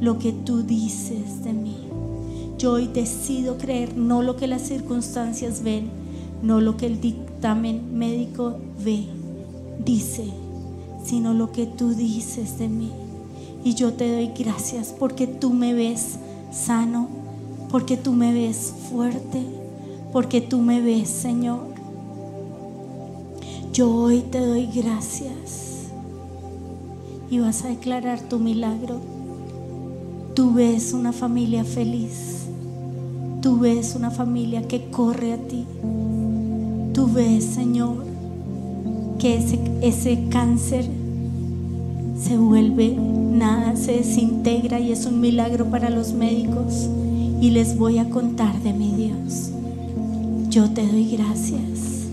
lo 0.00 0.18
que 0.18 0.32
tú 0.32 0.62
dices 0.62 1.44
de 1.44 1.52
mí. 1.52 1.76
Yo 2.56 2.72
hoy 2.72 2.88
decido 2.88 3.58
creer 3.58 3.94
no 3.94 4.22
lo 4.22 4.36
que 4.36 4.46
las 4.46 4.62
circunstancias 4.62 5.62
ven, 5.62 5.90
no 6.42 6.62
lo 6.62 6.78
que 6.78 6.86
el 6.86 7.00
dictamen 7.00 7.98
médico 7.98 8.56
ve, 8.82 9.04
dice, 9.84 10.24
sino 11.04 11.34
lo 11.34 11.52
que 11.52 11.66
tú 11.66 11.94
dices 11.94 12.58
de 12.58 12.68
mí. 12.68 12.90
Y 13.62 13.74
yo 13.74 13.92
te 13.92 14.10
doy 14.10 14.28
gracias 14.28 14.94
porque 14.98 15.26
tú 15.26 15.50
me 15.50 15.74
ves 15.74 16.16
sano, 16.50 17.08
porque 17.70 17.96
tú 17.96 18.12
me 18.12 18.32
ves 18.32 18.72
fuerte, 18.90 19.44
porque 20.12 20.40
tú 20.40 20.60
me 20.60 20.80
ves, 20.80 21.08
Señor. 21.08 21.60
Yo 23.72 23.94
hoy 23.94 24.22
te 24.22 24.44
doy 24.44 24.66
gracias 24.66 25.70
y 27.30 27.38
vas 27.38 27.64
a 27.64 27.68
declarar 27.68 28.20
tu 28.20 28.38
milagro. 28.38 28.96
Tú 30.34 30.54
ves 30.54 30.92
una 30.92 31.12
familia 31.12 31.64
feliz. 31.64 32.46
Tú 33.40 33.60
ves 33.60 33.94
una 33.94 34.10
familia 34.10 34.66
que 34.66 34.90
corre 34.90 35.32
a 35.34 35.38
ti. 35.38 35.64
Tú 36.92 37.08
ves, 37.12 37.44
Señor, 37.44 38.04
que 39.18 39.36
ese, 39.36 39.60
ese 39.80 40.28
cáncer 40.28 40.86
se 42.20 42.36
vuelve 42.36 42.96
nada, 43.40 43.74
se 43.74 43.92
desintegra 43.92 44.78
y 44.78 44.92
es 44.92 45.06
un 45.06 45.18
milagro 45.20 45.64
para 45.64 45.88
los 45.90 46.12
médicos. 46.12 46.88
Y 47.40 47.50
les 47.50 47.76
voy 47.76 47.98
a 47.98 48.08
contar 48.10 48.54
de 48.60 48.72
mi 48.74 48.92
Dios. 48.92 49.50
Yo 50.50 50.70
te 50.70 50.86
doy 50.86 51.16
gracias. 51.16 52.10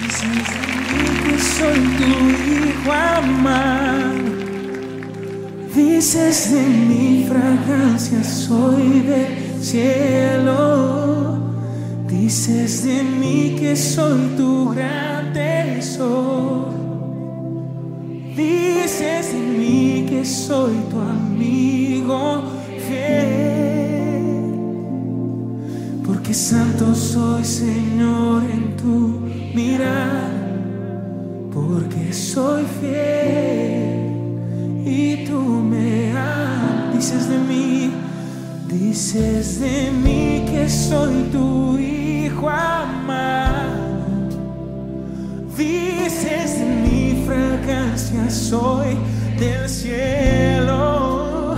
Dices 0.00 0.48
de 0.54 0.64
mí 0.88 1.04
que 1.24 1.38
soy 1.38 1.80
tu 1.98 2.10
hijo 2.50 2.92
amado. 2.92 4.32
Dices 5.74 6.52
de 6.52 6.62
mi 6.88 7.26
fragancia 7.28 8.24
soy 8.24 9.00
del 9.00 9.62
cielo. 9.62 11.38
Dices 12.08 12.84
de 12.84 13.02
mí 13.02 13.56
que 13.58 13.76
soy 13.76 14.20
tu 14.38 14.70
gran 14.70 15.34
tesoro. 15.34 16.72
Dices 18.34 18.72
de 19.30 19.40
mí 19.40 20.06
que 20.08 20.24
soy 20.24 20.74
tu 20.90 20.98
amigo 20.98 22.42
fiel. 22.88 24.22
Porque 26.04 26.34
santo 26.34 26.94
soy, 26.94 27.44
Señor, 27.44 28.42
en 28.44 28.76
tu 28.76 29.20
mirada. 29.54 30.30
Porque 31.52 32.12
soy 32.12 32.64
fiel 32.80 34.02
y 34.84 35.24
tú 35.26 35.40
me 35.40 36.10
amas. 36.10 36.94
Dices 36.94 37.28
de 37.28 37.38
mí, 37.38 37.90
dices 38.68 39.60
de 39.60 39.90
mí 39.90 40.44
que 40.50 40.68
soy 40.68 41.14
tu 41.30 41.78
hijo 41.78 42.48
amado. 42.48 43.82
Dices 45.56 46.58
de 46.58 46.66
mi 46.84 47.24
fragancia 47.26 48.30
soy 48.30 48.96
del 49.42 49.68
cielo. 49.68 51.56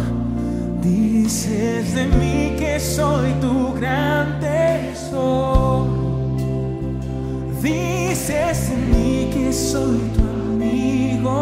Dices 0.80 1.95
de 1.95 2.07
mí 2.07 2.57
que 2.59 2.80
soy 2.80 3.32
tu 3.43 3.74
gran 3.74 4.41
tesoro. 4.41 5.87
Dices 7.62 8.70
de 8.70 8.76
mí 8.91 9.30
que 9.35 9.53
soy 9.53 9.99
tu 10.14 10.22
amigo 10.22 11.37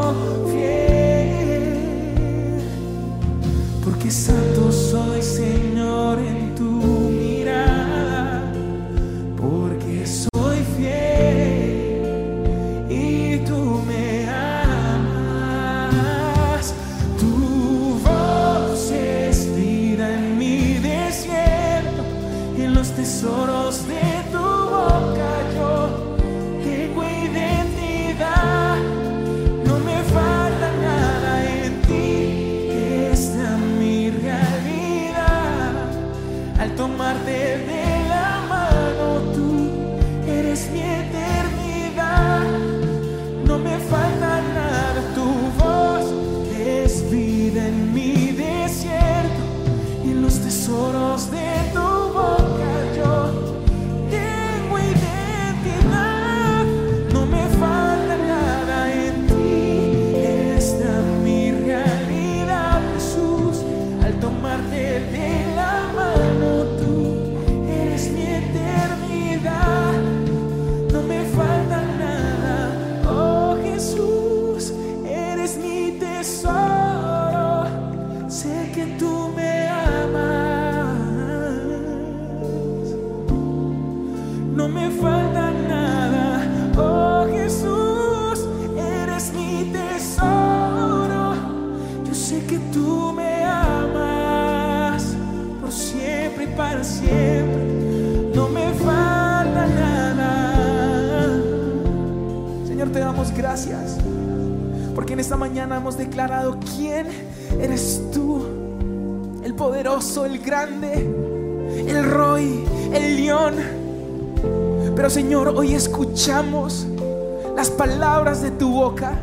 fiel. 0.51 1.75
Porque 3.85 4.11
santo 4.11 4.73
soy, 4.73 5.23
en 22.65 22.75
los 22.75 22.91
tesoros 22.93 23.87
de 23.89 24.03
tu 24.31 24.39
boca 24.39 25.31
yo 25.55 26.17
tengo 26.63 27.03
identidad. 27.03 28.77
No 29.67 29.79
me 29.79 30.03
falta 30.15 30.69
nada 30.81 31.45
en 31.45 31.83
ti, 31.83 32.69
esta 33.13 33.57
mi 33.79 34.11
realidad. 34.11 35.73
Al 36.61 36.75
tomarte 36.77 37.59
de 37.69 37.82
esta 105.33 105.41
mañana 105.41 105.79
hemos 105.79 105.97
declarado 105.97 106.59
quién 106.77 107.07
eres 107.59 108.03
tú. 108.13 108.43
El 109.43 109.55
poderoso, 109.55 110.27
el 110.27 110.39
grande, 110.41 110.93
el 111.89 112.05
Roy, 112.05 112.63
el 112.93 113.17
león. 113.17 113.55
Pero 114.95 115.09
Señor, 115.09 115.49
hoy 115.57 115.73
escuchamos 115.73 116.87
las 117.57 117.71
palabras 117.71 118.43
de 118.43 118.51
tu 118.51 118.73
boca 118.73 119.15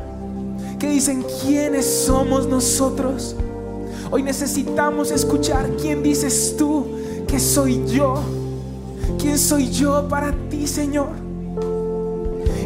que 0.80 0.90
dicen 0.90 1.24
quiénes 1.44 1.86
somos 1.86 2.48
nosotros. 2.48 3.36
Hoy 4.10 4.24
necesitamos 4.24 5.12
escuchar 5.12 5.70
quién 5.80 6.02
dices 6.02 6.56
tú 6.58 6.88
que 7.28 7.40
soy 7.40 7.86
yo. 7.86 8.16
¿Quién 9.20 9.38
soy 9.38 9.70
yo 9.70 10.08
para 10.10 10.32
ti, 10.50 10.66
Señor? 10.66 11.10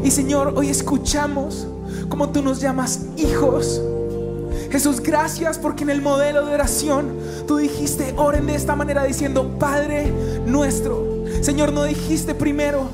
Y 0.02 0.12
Señor, 0.12 0.54
hoy 0.56 0.70
escuchamos 0.70 1.68
como 2.10 2.30
tú 2.30 2.42
nos 2.42 2.60
llamas 2.60 3.02
hijos. 3.18 3.82
Jesús, 4.72 5.02
gracias 5.02 5.60
porque 5.60 5.84
en 5.84 5.92
el 5.92 6.02
modelo 6.02 6.46
de 6.46 6.54
oración 6.54 7.16
tú 7.48 7.58
dijiste, 7.58 8.14
oren 8.18 8.48
de 8.48 8.56
esta 8.56 8.76
manera 8.76 9.04
diciendo, 9.04 9.58
Padre 9.60 10.12
nuestro. 10.48 11.26
Señor, 11.42 11.74
no 11.74 11.84
dijiste 11.84 12.34
primero 12.34 12.90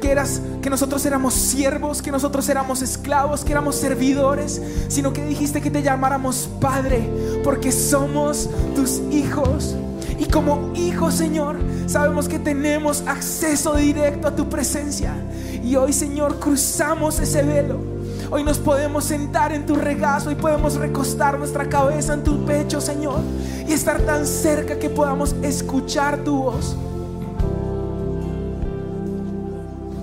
que 0.00 0.10
eras 0.10 0.40
que 0.62 0.70
nosotros 0.70 1.04
éramos 1.06 1.34
siervos, 1.34 2.02
que 2.02 2.10
nosotros 2.10 2.48
éramos 2.48 2.82
esclavos, 2.82 3.44
que 3.44 3.52
éramos 3.52 3.76
servidores, 3.76 4.60
sino 4.88 5.12
que 5.12 5.24
dijiste 5.24 5.60
que 5.60 5.70
te 5.70 5.82
llamáramos 5.82 6.48
Padre, 6.60 7.08
porque 7.44 7.70
somos 7.70 8.48
tus 8.74 9.00
hijos. 9.12 9.76
Y 10.18 10.26
como 10.26 10.72
hijos, 10.74 11.14
Señor, 11.14 11.56
sabemos 11.86 12.28
que 12.28 12.38
tenemos 12.38 13.04
acceso 13.06 13.76
directo 13.76 14.28
a 14.28 14.34
tu 14.34 14.48
presencia. 14.48 15.14
Y 15.62 15.76
hoy, 15.76 15.92
Señor, 15.92 16.38
cruzamos 16.38 17.20
ese 17.20 17.42
velo. 17.42 17.89
Hoy 18.32 18.44
nos 18.44 18.58
podemos 18.58 19.02
sentar 19.02 19.52
en 19.52 19.66
tu 19.66 19.74
regazo 19.74 20.30
y 20.30 20.36
podemos 20.36 20.76
recostar 20.76 21.36
nuestra 21.36 21.68
cabeza 21.68 22.14
en 22.14 22.22
tu 22.22 22.44
pecho, 22.44 22.80
Señor, 22.80 23.18
y 23.66 23.72
estar 23.72 24.00
tan 24.02 24.24
cerca 24.24 24.78
que 24.78 24.88
podamos 24.88 25.34
escuchar 25.42 26.18
tu 26.18 26.36
voz. 26.44 26.76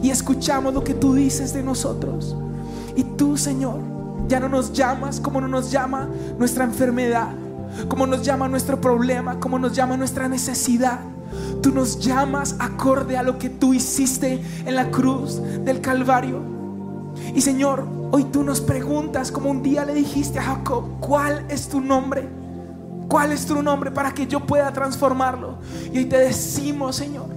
Y 0.03 0.09
escuchamos 0.09 0.73
lo 0.73 0.83
que 0.83 0.93
tú 0.93 1.13
dices 1.13 1.53
de 1.53 1.63
nosotros. 1.63 2.35
Y 2.97 3.03
tú, 3.03 3.37
Señor, 3.37 3.79
ya 4.27 4.41
no 4.41 4.49
nos 4.49 4.73
llamas 4.73 5.21
como 5.21 5.39
no 5.39 5.47
nos 5.47 5.71
llama 5.71 6.09
nuestra 6.37 6.65
enfermedad, 6.65 7.29
como 7.87 8.05
nos 8.07 8.23
llama 8.23 8.49
nuestro 8.49 8.81
problema, 8.81 9.39
como 9.39 9.57
nos 9.57 9.71
llama 9.73 9.95
nuestra 9.95 10.27
necesidad. 10.27 10.99
Tú 11.61 11.71
nos 11.71 11.97
llamas 11.99 12.57
acorde 12.59 13.15
a 13.15 13.23
lo 13.23 13.37
que 13.39 13.49
tú 13.49 13.73
hiciste 13.73 14.43
en 14.65 14.75
la 14.75 14.91
cruz 14.91 15.41
del 15.63 15.79
Calvario. 15.79 16.56
Y 17.35 17.41
Señor, 17.41 17.87
hoy 18.11 18.23
tú 18.25 18.43
nos 18.43 18.61
preguntas, 18.61 19.31
como 19.31 19.49
un 19.51 19.61
día 19.61 19.85
le 19.85 19.93
dijiste 19.93 20.39
a 20.39 20.43
Jacob, 20.43 20.99
¿cuál 20.99 21.45
es 21.49 21.67
tu 21.67 21.81
nombre? 21.81 22.27
¿Cuál 23.07 23.31
es 23.31 23.45
tu 23.45 23.61
nombre 23.61 23.91
para 23.91 24.13
que 24.13 24.27
yo 24.27 24.41
pueda 24.45 24.71
transformarlo? 24.73 25.59
Y 25.93 25.99
hoy 25.99 26.05
te 26.05 26.17
decimos, 26.17 26.95
Señor, 26.95 27.27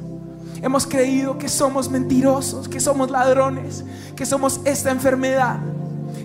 hemos 0.62 0.86
creído 0.86 1.38
que 1.38 1.48
somos 1.48 1.90
mentirosos, 1.90 2.68
que 2.68 2.80
somos 2.80 3.10
ladrones, 3.10 3.84
que 4.16 4.26
somos 4.26 4.60
esta 4.64 4.90
enfermedad, 4.90 5.58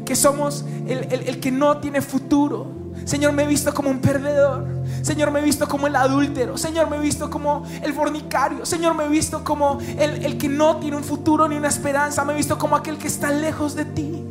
que 0.05 0.15
somos 0.15 0.65
el, 0.87 0.99
el- 1.11 1.27
el 1.27 1.39
que 1.39 1.51
no 1.51 1.77
tiene 1.79 2.01
futuro. 2.01 2.67
Señor, 3.05 3.33
me 3.33 3.43
he 3.43 3.47
visto 3.47 3.73
como 3.73 3.89
un 3.89 3.99
perdedor. 3.99 4.67
Señor, 5.01 5.31
me 5.31 5.39
he 5.39 5.43
visto 5.43 5.67
como 5.67 5.87
el 5.87 5.95
adúltero. 5.95 6.57
Señor, 6.57 6.89
me 6.89 6.97
he 6.97 6.99
visto 6.99 7.29
como 7.29 7.63
el 7.81 7.93
fornicario. 7.93 8.65
Señor, 8.65 8.95
me 8.95 9.05
he 9.05 9.09
visto 9.09 9.43
como 9.43 9.79
el, 9.97 10.25
el 10.25 10.37
que 10.37 10.49
no 10.49 10.77
tiene 10.77 10.97
un 10.97 11.03
futuro 11.03 11.47
ni 11.47 11.55
una 11.55 11.67
esperanza. 11.67 12.25
Me 12.25 12.33
he 12.33 12.35
visto 12.35 12.57
como 12.57 12.75
aquel 12.75 12.97
que 12.97 13.07
está 13.07 13.31
lejos 13.31 13.75
de 13.75 13.85
ti. 13.85 14.23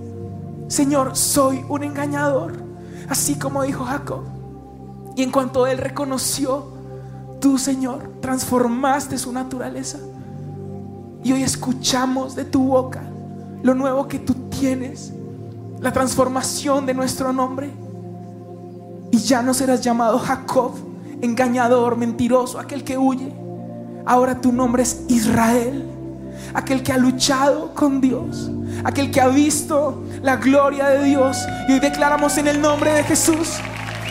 Señor, 0.68 1.16
soy 1.16 1.64
un 1.68 1.85
engañador. 1.85 2.55
Así 3.09 3.39
como 3.39 3.62
dijo 3.62 3.85
Jacob. 3.85 4.25
Y 5.16 5.22
en 5.22 5.31
cuanto 5.31 5.66
él 5.66 5.79
reconoció, 5.79 6.72
tú, 7.41 7.59
Señor, 7.59 8.11
transformaste 8.20 9.18
su 9.18 9.33
naturaleza. 9.33 9.99
Y 11.22 11.33
hoy 11.33 11.43
escuchamos 11.43 12.35
de 12.35 12.45
tu 12.45 12.64
boca 12.64 13.03
lo 13.62 13.75
nuevo 13.75 14.07
que 14.09 14.18
tú 14.18 14.35
tienes, 14.51 15.12
la 15.81 15.91
transformación 15.93 16.85
de 16.85 16.93
nuestro 16.93 17.33
nombre. 17.33 17.70
Y 19.15 19.19
ya 19.19 19.43
no 19.43 19.55
serás 19.55 19.81
llamado 19.81 20.19
Jacob, 20.19 20.73
engañador, 21.23 21.97
mentiroso, 21.97 22.59
aquel 22.59 22.83
que 22.83 22.99
huye. 22.99 23.33
Ahora 24.05 24.41
tu 24.41 24.51
nombre 24.51 24.83
es 24.83 25.03
Israel, 25.07 25.85
aquel 26.53 26.83
que 26.83 26.93
ha 26.93 26.97
luchado 26.97 27.73
con 27.75 28.01
Dios, 28.01 28.51
aquel 28.83 29.12
que 29.12 29.21
ha 29.21 29.29
visto 29.29 30.03
la 30.21 30.35
gloria 30.35 30.89
de 30.89 31.05
Dios. 31.05 31.39
Y 31.69 31.75
hoy 31.75 31.79
declaramos 31.79 32.39
en 32.39 32.49
el 32.49 32.61
nombre 32.61 32.93
de 32.93 33.05
Jesús 33.05 33.51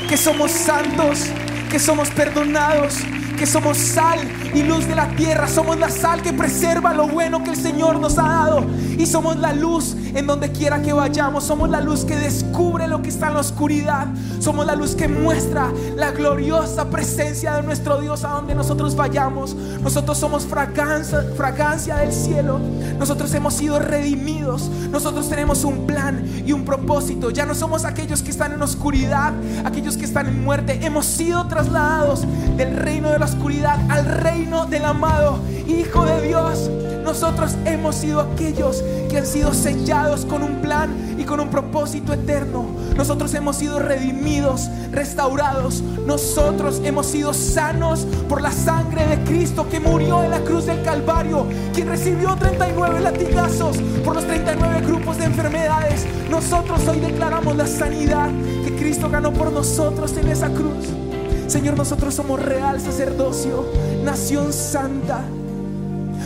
que 0.08 0.16
somos 0.16 0.51
santos, 0.51 1.26
que 1.70 1.80
somos 1.80 2.10
perdonados, 2.10 2.99
que 3.38 3.45
somos 3.45 3.78
sal 3.78 4.20
y 4.54 4.64
luz 4.64 4.88
de 4.88 4.95
la 4.95 5.08
tierra. 5.16 5.47
Somos 5.47 5.80
la 5.80 5.89
sal 5.89 6.22
que 6.22 6.34
preserva 6.34 6.93
lo 6.93 7.08
bueno 7.08 7.43
que 7.43 7.51
el 7.51 7.56
Señor 7.56 7.99
nos 7.99 8.18
ha 8.18 8.24
dado. 8.24 8.66
Y 8.97 9.06
somos 9.06 9.38
la 9.38 9.54
luz 9.54 9.95
en 10.14 10.28
donde 10.28 10.51
quiera 10.51 10.82
que 10.82 10.93
vayamos. 10.93 11.43
Somos 11.43 11.70
la 11.70 11.82
luz 11.82 12.06
que 12.06 12.16
descubre 12.16 12.88
lo 12.88 13.01
que 13.01 13.10
está 13.10 13.28
en 13.28 13.34
la 13.36 13.39
oscuridad. 13.39 14.08
Somos 14.39 14.66
la 14.66 14.76
luz 14.76 14.95
que 14.95 15.08
muestra 15.08 15.72
la 15.95 16.12
gloriosa 16.12 16.89
presencia 16.89 17.56
de 17.56 17.64
nuestro 17.64 17.99
Dios 17.99 18.24
a 18.24 18.30
donde 18.30 18.56
nosotros 18.56 18.95
vayamos. 18.95 19.56
Nosotros 19.56 20.18
somos 20.18 20.45
fragancia, 20.45 21.24
fragancia 21.36 21.97
del 21.97 22.14
cielo. 22.14 22.60
Nosotros 22.99 23.34
hemos 23.34 23.56
sido 23.56 23.80
redimidos. 23.80 24.70
Nosotros 24.91 25.30
tenemos 25.30 25.64
un 25.64 25.88
plan 25.88 26.24
y 26.45 26.51
un 26.51 26.66
propósito. 26.66 27.32
Ya 27.32 27.45
no 27.45 27.56
somos 27.56 27.86
aquellos 27.86 28.22
que 28.22 28.32
están 28.32 28.54
en 28.54 28.62
oscuridad, 28.62 29.34
aquellos 29.66 29.97
que 29.97 30.06
están 30.06 30.28
en 30.28 30.43
muerte. 30.43 30.80
Hemos 30.84 31.06
sido 31.06 31.47
trasladados 31.47 32.26
del 32.58 32.76
reino 32.76 33.10
de 33.10 33.20
la 33.20 33.26
oscuridad 33.26 33.80
al 33.89 34.06
del 34.43 34.83
amado 34.83 35.39
Hijo 35.67 36.05
de 36.05 36.27
Dios. 36.27 36.69
Nosotros 37.03 37.55
hemos 37.65 37.95
sido 37.95 38.19
aquellos 38.19 38.83
que 39.09 39.17
han 39.17 39.25
sido 39.25 39.53
sellados 39.53 40.25
con 40.25 40.43
un 40.43 40.61
plan 40.61 41.15
y 41.17 41.23
con 41.23 41.39
un 41.39 41.49
propósito 41.49 42.13
eterno. 42.13 42.65
Nosotros 42.95 43.33
hemos 43.35 43.55
sido 43.55 43.79
redimidos, 43.79 44.69
restaurados. 44.91 45.81
Nosotros 45.81 46.81
hemos 46.83 47.05
sido 47.07 47.33
sanos 47.33 48.05
por 48.27 48.41
la 48.41 48.51
sangre 48.51 49.07
de 49.07 49.23
Cristo 49.23 49.67
que 49.69 49.79
murió 49.79 50.23
en 50.23 50.31
la 50.31 50.41
cruz 50.41 50.65
del 50.65 50.83
Calvario, 50.83 51.47
quien 51.73 51.87
recibió 51.87 52.35
39 52.35 52.99
latigazos 52.99 53.77
por 54.03 54.15
los 54.15 54.25
39 54.25 54.81
grupos 54.85 55.17
de 55.17 55.25
enfermedades. 55.25 56.05
Nosotros 56.29 56.85
hoy 56.87 56.99
declaramos 56.99 57.55
la 57.55 57.65
sanidad 57.65 58.29
que 58.65 58.75
Cristo 58.75 59.09
ganó 59.09 59.31
por 59.31 59.51
nosotros 59.51 60.15
en 60.17 60.27
esa 60.27 60.49
cruz. 60.49 61.12
Señor, 61.47 61.77
nosotros 61.77 62.13
somos 62.13 62.41
real 62.41 62.79
sacerdocio, 62.79 63.65
nación 64.03 64.53
santa, 64.53 65.23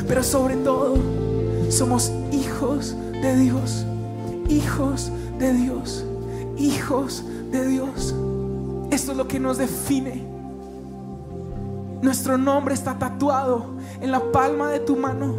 pero 0.08 0.24
sobre 0.24 0.56
todo 0.58 0.96
somos 1.70 2.12
hijos 2.32 2.96
de 3.22 3.36
Dios, 3.36 3.86
hijos 4.48 5.12
de 5.40 5.54
Dios, 5.54 6.06
hijos 6.58 7.24
de 7.52 7.68
Dios. 7.68 8.16
Esto 8.92 9.12
es 9.12 9.18
lo 9.18 9.28
que 9.28 9.40
nos 9.40 9.58
define. 9.58 10.24
Nuestro 12.02 12.38
nombre 12.38 12.74
está 12.74 12.98
tatuado 12.98 13.66
en 14.00 14.12
la 14.12 14.32
palma 14.32 14.70
de 14.70 14.80
tu 14.80 14.96
mano. 14.96 15.36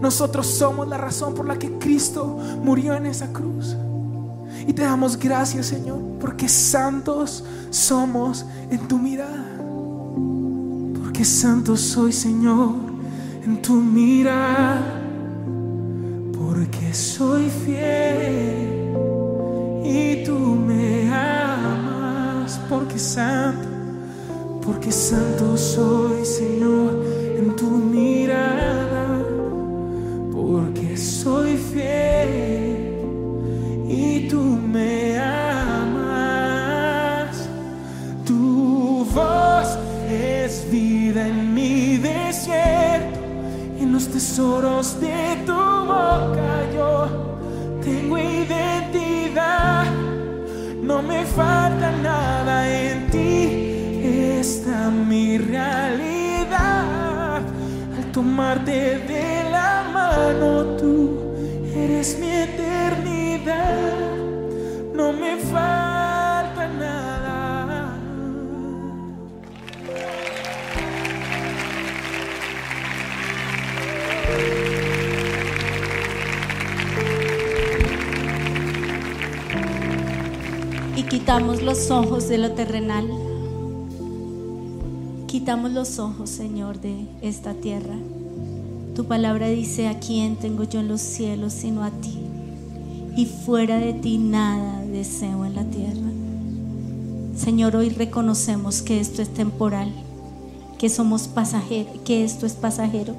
Nosotros 0.00 0.46
somos 0.46 0.88
la 0.88 0.96
razón 0.96 1.34
por 1.34 1.46
la 1.46 1.58
que 1.58 1.78
Cristo 1.78 2.38
murió 2.62 2.94
en 2.94 3.06
esa 3.06 3.32
cruz. 3.32 3.76
Y 4.66 4.72
te 4.72 4.82
damos 4.82 5.18
gracias, 5.18 5.66
Señor, 5.66 5.98
porque 6.20 6.48
santos 6.48 7.44
somos 7.70 8.44
en 8.70 8.78
tu 8.86 8.98
mirada. 8.98 9.44
Porque 11.02 11.24
santo 11.24 11.76
soy, 11.76 12.12
Señor, 12.12 12.74
en 13.44 13.60
tu 13.60 13.74
mirada. 13.74 15.00
Porque 16.32 16.94
soy 16.94 17.48
fiel 17.48 18.94
y 19.84 20.24
tú 20.24 20.38
me 20.38 21.12
amas. 21.12 22.60
Porque 22.68 22.98
santo, 22.98 23.68
porque 24.64 24.92
santo 24.92 25.56
soy, 25.56 26.24
Señor, 26.24 27.04
en 27.36 27.56
tu 27.56 27.68
mirada. 27.68 29.18
Porque 30.32 30.96
soy 30.96 31.56
fiel 31.56 32.21
quitamos 81.22 81.62
los 81.62 81.92
ojos 81.92 82.28
de 82.28 82.36
lo 82.36 82.50
terrenal. 82.50 83.08
Quitamos 85.28 85.70
los 85.70 86.00
ojos, 86.00 86.28
Señor, 86.28 86.80
de 86.80 87.06
esta 87.20 87.54
tierra. 87.54 87.94
Tu 88.96 89.04
palabra 89.04 89.46
dice, 89.46 89.86
¿a 89.86 90.00
quién 90.00 90.34
tengo 90.34 90.64
yo 90.64 90.80
en 90.80 90.88
los 90.88 91.00
cielos 91.00 91.52
sino 91.52 91.84
a 91.84 91.92
ti? 91.92 92.18
Y 93.16 93.26
fuera 93.26 93.78
de 93.78 93.92
ti 93.92 94.18
nada 94.18 94.84
deseo 94.84 95.44
en 95.44 95.54
la 95.54 95.62
tierra. 95.62 96.10
Señor, 97.36 97.76
hoy 97.76 97.90
reconocemos 97.90 98.82
que 98.82 98.98
esto 98.98 99.22
es 99.22 99.32
temporal, 99.32 99.92
que 100.76 100.88
somos 100.88 101.28
pasajeros, 101.28 102.00
que 102.04 102.24
esto 102.24 102.46
es 102.46 102.54
pasajero. 102.54 103.14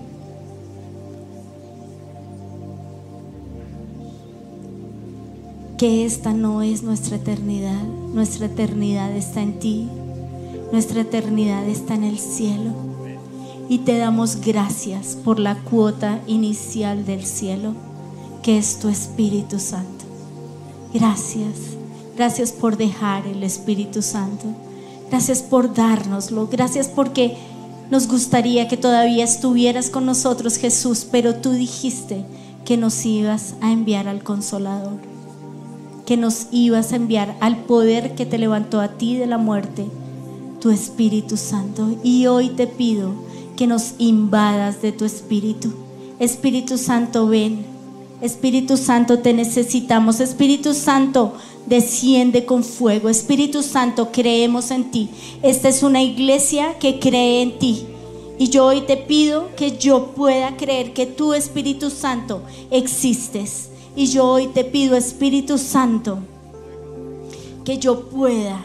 Que 5.84 6.06
esta 6.06 6.32
no 6.32 6.62
es 6.62 6.82
nuestra 6.82 7.18
eternidad, 7.18 7.84
nuestra 8.14 8.46
eternidad 8.46 9.12
está 9.12 9.42
en 9.42 9.60
ti, 9.60 9.90
nuestra 10.72 11.02
eternidad 11.02 11.68
está 11.68 11.94
en 11.96 12.06
el 12.06 12.20
cielo. 12.20 12.72
Y 13.68 13.80
te 13.80 13.98
damos 13.98 14.38
gracias 14.38 15.18
por 15.26 15.40
la 15.40 15.56
cuota 15.56 16.22
inicial 16.26 17.06
del 17.06 17.26
cielo, 17.26 17.74
que 18.42 18.58
es 18.58 18.80
tu 18.80 18.88
Espíritu 18.88 19.60
Santo. 19.60 20.06
Gracias, 20.94 21.76
gracias 22.16 22.54
por 22.54 22.78
dejar 22.78 23.28
el 23.28 23.44
Espíritu 23.44 24.02
Santo, 24.02 24.46
gracias 25.10 25.42
por 25.42 25.74
dárnoslo, 25.74 26.48
gracias 26.48 26.88
porque 26.88 27.36
nos 27.92 28.08
gustaría 28.08 28.70
que 28.70 28.78
todavía 28.78 29.26
estuvieras 29.26 29.90
con 29.90 30.06
nosotros 30.06 30.56
Jesús, 30.56 31.06
pero 31.12 31.36
tú 31.36 31.52
dijiste 31.52 32.24
que 32.64 32.78
nos 32.78 33.06
ibas 33.06 33.56
a 33.60 33.74
enviar 33.74 34.08
al 34.08 34.24
consolador 34.24 35.13
que 36.06 36.18
nos 36.18 36.48
ibas 36.52 36.92
a 36.92 36.98
enviar 36.98 37.36
al 37.40 37.64
poder 37.64 38.16
que 38.16 38.26
te 38.26 38.38
levantó 38.38 38.82
a 38.82 38.98
ti 38.98 39.16
de 39.16 39.26
la 39.26 39.38
muerte, 39.38 39.86
tu 40.60 40.70
Espíritu 40.70 41.38
Santo. 41.38 41.96
Y 42.04 42.28
hoy 42.28 42.50
te 42.50 42.68
pido 42.68 43.12
que 43.56 43.68
nos 43.68 43.94
invadas 43.98 44.82
de 44.82 44.92
tu 44.92 45.06
Espíritu. 45.06 45.72
Espíritu 46.20 46.78
Santo, 46.78 47.28
ven. 47.28 47.66
Espíritu 48.22 48.78
Santo, 48.78 49.20
te 49.20 49.34
necesitamos. 49.34 50.20
Espíritu 50.20 50.74
Santo, 50.74 51.34
desciende 51.66 52.46
con 52.46 52.64
fuego. 52.64 53.10
Espíritu 53.10 53.64
Santo, 53.64 54.12
creemos 54.12 54.72
en 54.72 54.92
ti. 54.92 55.10
Esta 55.42 55.70
es 55.70 55.84
una 55.84 56.02
iglesia 56.02 56.78
que 56.80 57.00
cree 57.00 57.42
en 57.42 57.60
ti. 57.60 57.86
Y 58.40 58.50
yo 58.50 58.66
hoy 58.66 58.82
te 58.82 58.98
pido 58.98 59.50
que 59.56 59.78
yo 59.78 60.08
pueda 60.16 60.58
creer 60.58 60.94
que 60.94 61.06
tú, 61.06 61.34
Espíritu 61.34 61.90
Santo, 61.90 62.42
existes. 62.72 63.70
Y 63.96 64.08
yo 64.08 64.28
hoy 64.28 64.48
te 64.48 64.64
pido, 64.64 64.96
Espíritu 64.96 65.58
Santo, 65.58 66.18
que 67.64 67.78
yo 67.78 68.10
pueda 68.10 68.60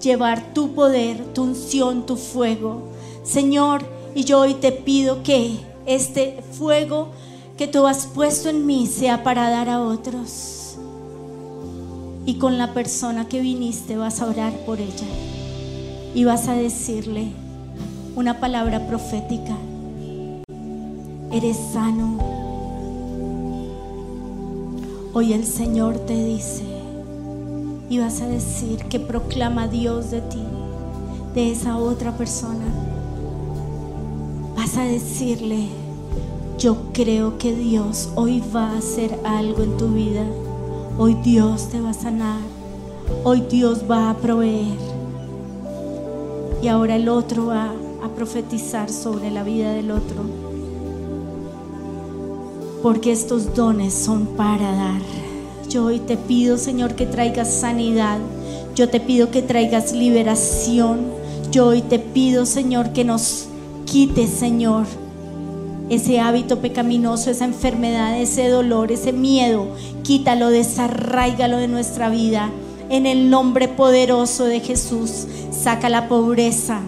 llevar 0.00 0.54
tu 0.54 0.74
poder, 0.74 1.22
tu 1.34 1.42
unción, 1.42 2.06
tu 2.06 2.16
fuego. 2.16 2.82
Señor, 3.22 3.82
y 4.14 4.24
yo 4.24 4.40
hoy 4.40 4.54
te 4.54 4.72
pido 4.72 5.22
que 5.22 5.58
este 5.86 6.42
fuego 6.52 7.08
que 7.56 7.68
tú 7.68 7.86
has 7.86 8.06
puesto 8.06 8.48
en 8.48 8.66
mí 8.66 8.86
sea 8.86 9.22
para 9.22 9.50
dar 9.50 9.68
a 9.68 9.82
otros. 9.82 10.76
Y 12.24 12.34
con 12.34 12.56
la 12.56 12.72
persona 12.72 13.28
que 13.28 13.40
viniste 13.40 13.96
vas 13.96 14.20
a 14.22 14.26
orar 14.26 14.52
por 14.64 14.80
ella. 14.80 15.06
Y 16.14 16.24
vas 16.24 16.48
a 16.48 16.54
decirle 16.54 17.32
una 18.16 18.40
palabra 18.40 18.86
profética. 18.86 19.56
Eres 21.30 21.56
sano. 21.72 22.41
Hoy 25.14 25.34
el 25.34 25.44
Señor 25.44 25.98
te 25.98 26.24
dice, 26.24 26.64
y 27.90 27.98
vas 27.98 28.22
a 28.22 28.26
decir 28.26 28.78
que 28.86 28.98
proclama 28.98 29.68
Dios 29.68 30.10
de 30.10 30.22
ti, 30.22 30.42
de 31.34 31.52
esa 31.52 31.76
otra 31.76 32.16
persona. 32.16 32.64
Vas 34.56 34.78
a 34.78 34.84
decirle, 34.84 35.66
yo 36.58 36.78
creo 36.94 37.36
que 37.36 37.54
Dios 37.54 38.08
hoy 38.14 38.42
va 38.56 38.70
a 38.70 38.78
hacer 38.78 39.18
algo 39.24 39.62
en 39.62 39.76
tu 39.76 39.88
vida. 39.88 40.24
Hoy 40.96 41.12
Dios 41.22 41.68
te 41.68 41.78
va 41.78 41.90
a 41.90 41.94
sanar. 41.94 42.40
Hoy 43.22 43.42
Dios 43.50 43.84
va 43.90 44.08
a 44.08 44.16
proveer. 44.16 44.78
Y 46.62 46.68
ahora 46.68 46.96
el 46.96 47.10
otro 47.10 47.48
va 47.48 47.70
a 48.02 48.08
profetizar 48.14 48.88
sobre 48.88 49.30
la 49.30 49.42
vida 49.42 49.74
del 49.74 49.90
otro. 49.90 50.41
Porque 52.82 53.12
estos 53.12 53.54
dones 53.54 53.94
son 53.94 54.26
para 54.26 54.72
dar. 54.72 55.00
Yo 55.68 55.84
hoy 55.84 56.00
te 56.00 56.16
pido, 56.16 56.58
Señor, 56.58 56.94
que 56.96 57.06
traigas 57.06 57.52
sanidad. 57.52 58.18
Yo 58.74 58.88
te 58.88 58.98
pido 58.98 59.30
que 59.30 59.40
traigas 59.40 59.92
liberación. 59.92 61.00
Yo 61.52 61.66
hoy 61.66 61.82
te 61.82 61.98
pido, 61.98 62.44
Señor, 62.44 62.92
que 62.92 63.04
nos 63.04 63.46
quites, 63.86 64.30
Señor, 64.30 64.86
ese 65.90 66.18
hábito 66.20 66.60
pecaminoso, 66.60 67.30
esa 67.30 67.44
enfermedad, 67.44 68.18
ese 68.18 68.48
dolor, 68.48 68.90
ese 68.90 69.12
miedo. 69.12 69.66
Quítalo, 70.02 70.48
desarráigalo 70.48 71.58
de 71.58 71.68
nuestra 71.68 72.08
vida. 72.08 72.50
En 72.88 73.06
el 73.06 73.30
nombre 73.30 73.68
poderoso 73.68 74.44
de 74.44 74.60
Jesús, 74.60 75.26
saca 75.50 75.88
la 75.88 76.08
pobreza. 76.08 76.80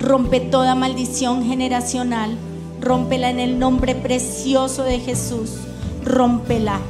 Rompe 0.00 0.40
toda 0.40 0.74
maldición 0.74 1.44
generacional. 1.44 2.36
Rómpela 2.84 3.30
en 3.30 3.40
el 3.40 3.58
nombre 3.58 3.94
precioso 3.94 4.82
de 4.84 5.00
Jesús. 5.00 5.50
Rómpela. 6.04 6.80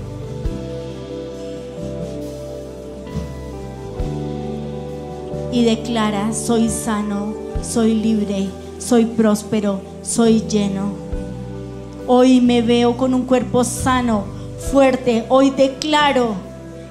y 5.55 5.63
declara, 5.63 6.33
soy 6.33 6.69
sano, 6.69 7.33
soy 7.63 7.95
libre, 7.95 8.49
soy 8.81 9.05
próspero, 9.05 9.81
soy 10.03 10.41
lleno. 10.49 10.95
Hoy 12.09 12.41
me 12.41 12.61
veo 12.61 12.97
con 12.97 13.15
un 13.15 13.25
cuerpo 13.25 13.63
sano, 13.63 14.25
fuerte. 14.73 15.25
Hoy 15.29 15.51
declaro 15.51 16.35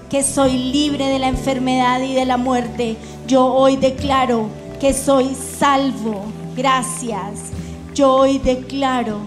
que 0.09 0.23
soy 0.23 0.57
libre 0.57 1.07
de 1.07 1.19
la 1.19 1.27
enfermedad 1.27 2.01
y 2.01 2.13
de 2.13 2.23
la 2.23 2.37
muerte. 2.37 2.95
Yo 3.27 3.47
hoy 3.47 3.75
declaro 3.75 4.47
que 4.79 4.93
soy 4.93 5.35
salvo. 5.35 6.21
Gracias. 6.55 7.52
Yo 7.93 8.11
hoy 8.11 8.39
declaro 8.39 9.19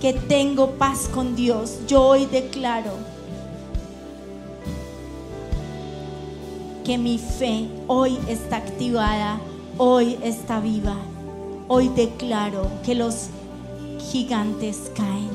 que 0.00 0.12
tengo 0.12 0.70
paz 0.72 1.08
con 1.12 1.34
Dios. 1.34 1.80
Yo 1.88 2.06
hoy 2.06 2.26
declaro 2.26 2.92
que 6.84 6.96
mi 6.98 7.18
fe 7.18 7.66
hoy 7.88 8.16
está 8.28 8.58
activada, 8.58 9.40
hoy 9.76 10.16
está 10.22 10.60
viva. 10.60 10.94
Hoy 11.66 11.88
declaro 11.88 12.70
que 12.84 12.94
los 12.94 13.26
gigantes 13.98 14.92
caen. 14.94 15.30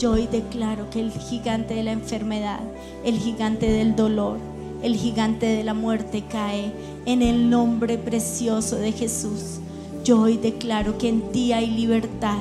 Yo 0.00 0.12
hoy 0.12 0.26
declaro 0.26 0.90
que 0.90 0.98
el 0.98 1.12
gigante 1.12 1.74
de 1.74 1.84
la 1.84 1.92
enfermedad, 1.92 2.60
el 3.04 3.16
gigante 3.16 3.70
del 3.70 3.94
dolor, 3.94 4.38
el 4.82 4.96
gigante 4.96 5.46
de 5.46 5.62
la 5.62 5.72
muerte 5.72 6.24
cae 6.28 6.72
en 7.06 7.22
el 7.22 7.48
nombre 7.48 7.96
precioso 7.96 8.74
de 8.74 8.90
Jesús. 8.90 9.60
Yo 10.06 10.20
hoy 10.20 10.36
declaro 10.36 10.98
que 10.98 11.08
en 11.08 11.32
ti 11.32 11.52
hay 11.52 11.66
libertad. 11.66 12.38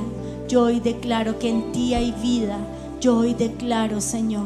Yo 0.48 0.66
hoy 0.66 0.80
declaro 0.80 1.40
que 1.40 1.50
en 1.50 1.72
ti 1.72 1.96
hay 1.96 2.12
vida. 2.12 2.60
Yo 3.02 3.18
hoy 3.18 3.34
declaro, 3.34 4.02
Señor, 4.02 4.46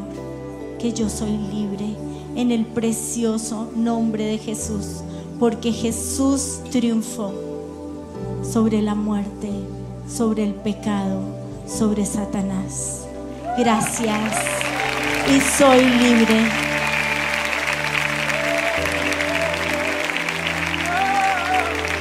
que 0.80 0.94
yo 0.94 1.10
soy 1.10 1.36
libre 1.54 1.98
en 2.38 2.50
el 2.54 2.66
precioso 2.66 3.70
nombre 3.76 4.24
de 4.24 4.38
Jesús, 4.38 5.02
porque 5.38 5.74
Jesús 5.74 6.62
triunfó 6.72 7.34
sobre 8.42 8.82
la 8.82 8.96
muerte, 8.96 9.50
sobre 10.08 10.46
el 10.46 10.54
pecado, 10.54 11.20
sobre 11.68 12.06
Satanás. 12.06 13.06
Gracias 13.58 14.34
y 15.28 15.42
soy 15.58 15.84
libre. 15.84 16.40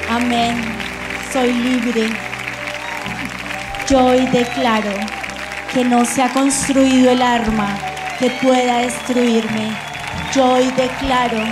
Amén. 0.09 0.88
Soy 1.33 1.53
libre. 1.53 2.09
Yo 3.87 4.07
hoy 4.07 4.27
declaro 4.29 4.93
que 5.75 5.85
no 5.85 6.07
se 6.07 6.23
ha 6.23 6.33
construido 6.33 7.11
el 7.11 7.21
arma 7.21 7.79
que 8.19 8.31
pueda 8.31 8.79
destruirme. 8.79 9.77
Yo 10.35 10.55
hoy 10.55 10.65
declaro 10.75 11.43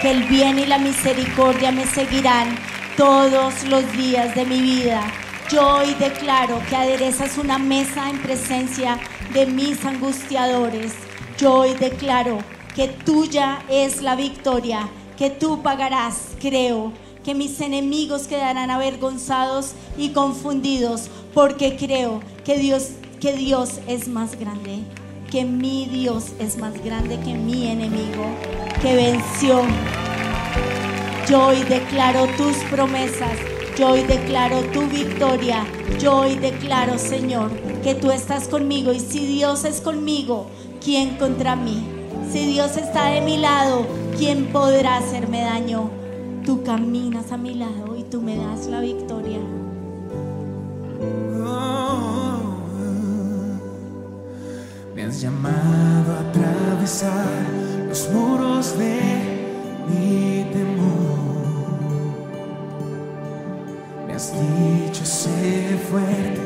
que 0.00 0.10
el 0.10 0.24
bien 0.24 0.58
y 0.58 0.64
la 0.64 0.78
misericordia 0.78 1.70
me 1.72 1.84
seguirán 1.84 2.56
todos 2.96 3.64
los 3.64 3.92
días 3.92 4.34
de 4.34 4.46
mi 4.46 4.62
vida. 4.62 5.02
Yo 5.50 5.76
hoy 5.76 5.94
declaro 5.98 6.58
que 6.70 6.76
aderezas 6.76 7.36
una 7.36 7.58
mesa 7.58 8.08
en 8.08 8.18
presencia 8.18 8.98
de 9.34 9.44
mis 9.44 9.84
angustiadores. 9.84 10.94
Yo 11.36 11.52
hoy 11.52 11.74
declaro 11.74 12.38
que 12.74 12.88
tuya 12.88 13.58
es 13.68 14.00
la 14.00 14.16
victoria, 14.16 14.88
que 15.18 15.28
tú 15.28 15.62
pagarás, 15.62 16.36
creo, 16.40 16.92
que 17.24 17.34
mis 17.34 17.60
enemigos 17.60 18.26
quedarán 18.26 18.70
avergonzados 18.70 19.72
y 19.98 20.10
confundidos, 20.10 21.08
porque 21.34 21.76
creo 21.76 22.20
que 22.44 22.58
Dios, 22.58 22.90
que 23.20 23.32
Dios 23.34 23.80
es 23.86 24.08
más 24.08 24.38
grande, 24.38 24.80
que 25.30 25.44
mi 25.44 25.86
Dios 25.86 26.32
es 26.38 26.56
más 26.58 26.82
grande 26.82 27.18
que 27.20 27.34
mi 27.34 27.68
enemigo, 27.68 28.24
que 28.82 28.94
venció. 28.94 29.62
Yo 31.28 31.46
hoy 31.46 31.62
declaro 31.62 32.26
tus 32.36 32.56
promesas. 32.70 33.38
Yo 33.78 33.90
hoy 33.90 34.02
declaro 34.02 34.62
tu 34.72 34.82
victoria. 34.88 35.64
Yo 36.00 36.16
hoy 36.16 36.34
declaro, 36.34 36.98
Señor, 36.98 37.52
que 37.82 37.94
tú 37.94 38.10
estás 38.10 38.48
conmigo. 38.48 38.92
Y 38.92 38.98
si 38.98 39.26
Dios 39.26 39.64
es 39.64 39.80
conmigo, 39.80 40.46
¿quién 40.82 41.16
contra 41.18 41.54
mí? 41.54 41.86
Si 42.32 42.46
Dios 42.46 42.76
está 42.76 43.10
de 43.10 43.20
mi 43.20 43.36
lado, 43.36 43.86
¿quién 44.18 44.46
podrá 44.46 44.96
hacerme 44.96 45.42
daño? 45.42 45.99
Tú 46.50 46.64
caminas 46.64 47.30
a 47.30 47.36
mi 47.36 47.54
lado 47.54 47.96
y 47.96 48.02
tú 48.02 48.20
me 48.20 48.36
das 48.36 48.66
la 48.66 48.80
victoria. 48.80 49.38
Me 54.96 55.04
has 55.04 55.20
llamado 55.20 56.12
a 56.12 56.28
atravesar 56.28 57.28
los 57.88 58.10
muros 58.10 58.76
de 58.76 58.98
mi 59.88 60.44
temor. 60.52 61.20
Me 64.08 64.14
has 64.14 64.32
dicho 64.32 65.04
sé 65.04 65.78
fuerte 65.88 66.40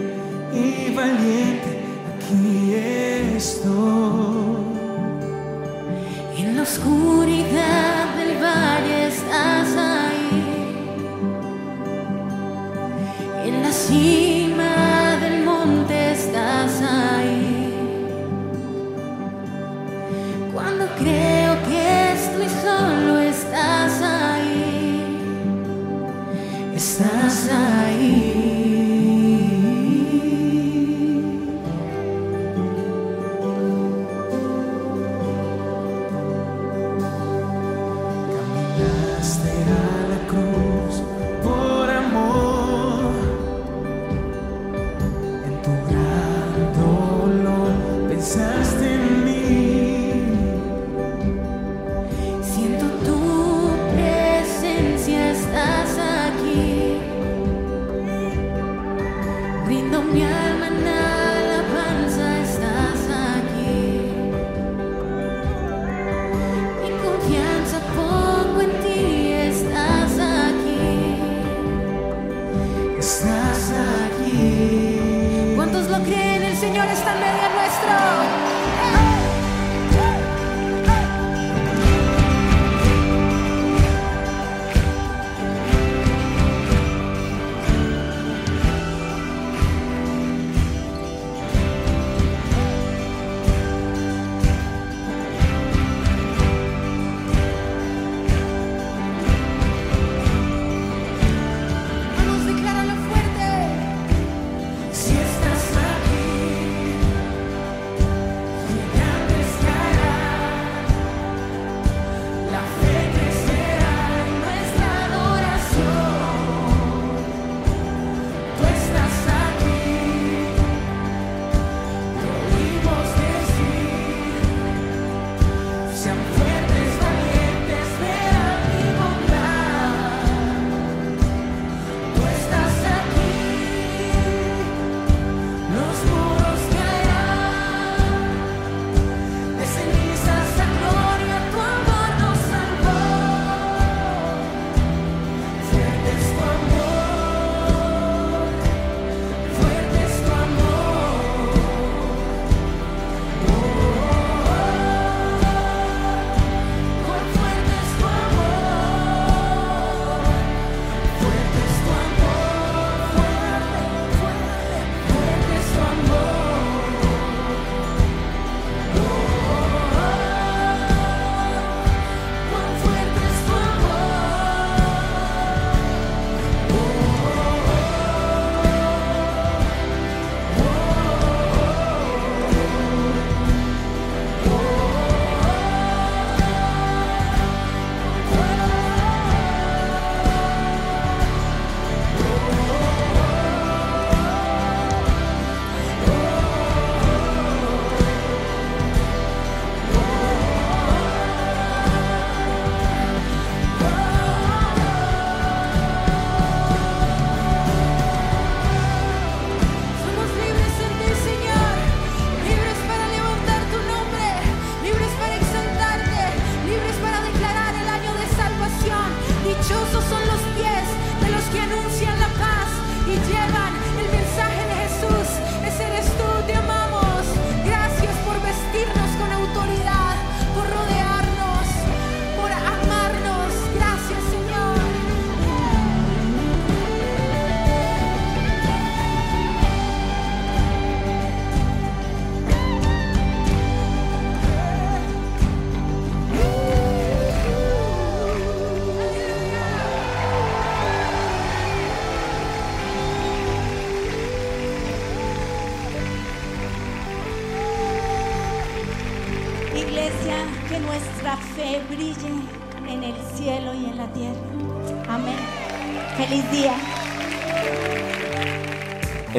y 0.52 0.94
valiente, 0.94 1.80
aquí 2.14 2.74
estoy. 3.34 3.72
En 6.36 6.56
la 6.56 6.62
oscuridad 6.62 7.83
En 13.94 14.23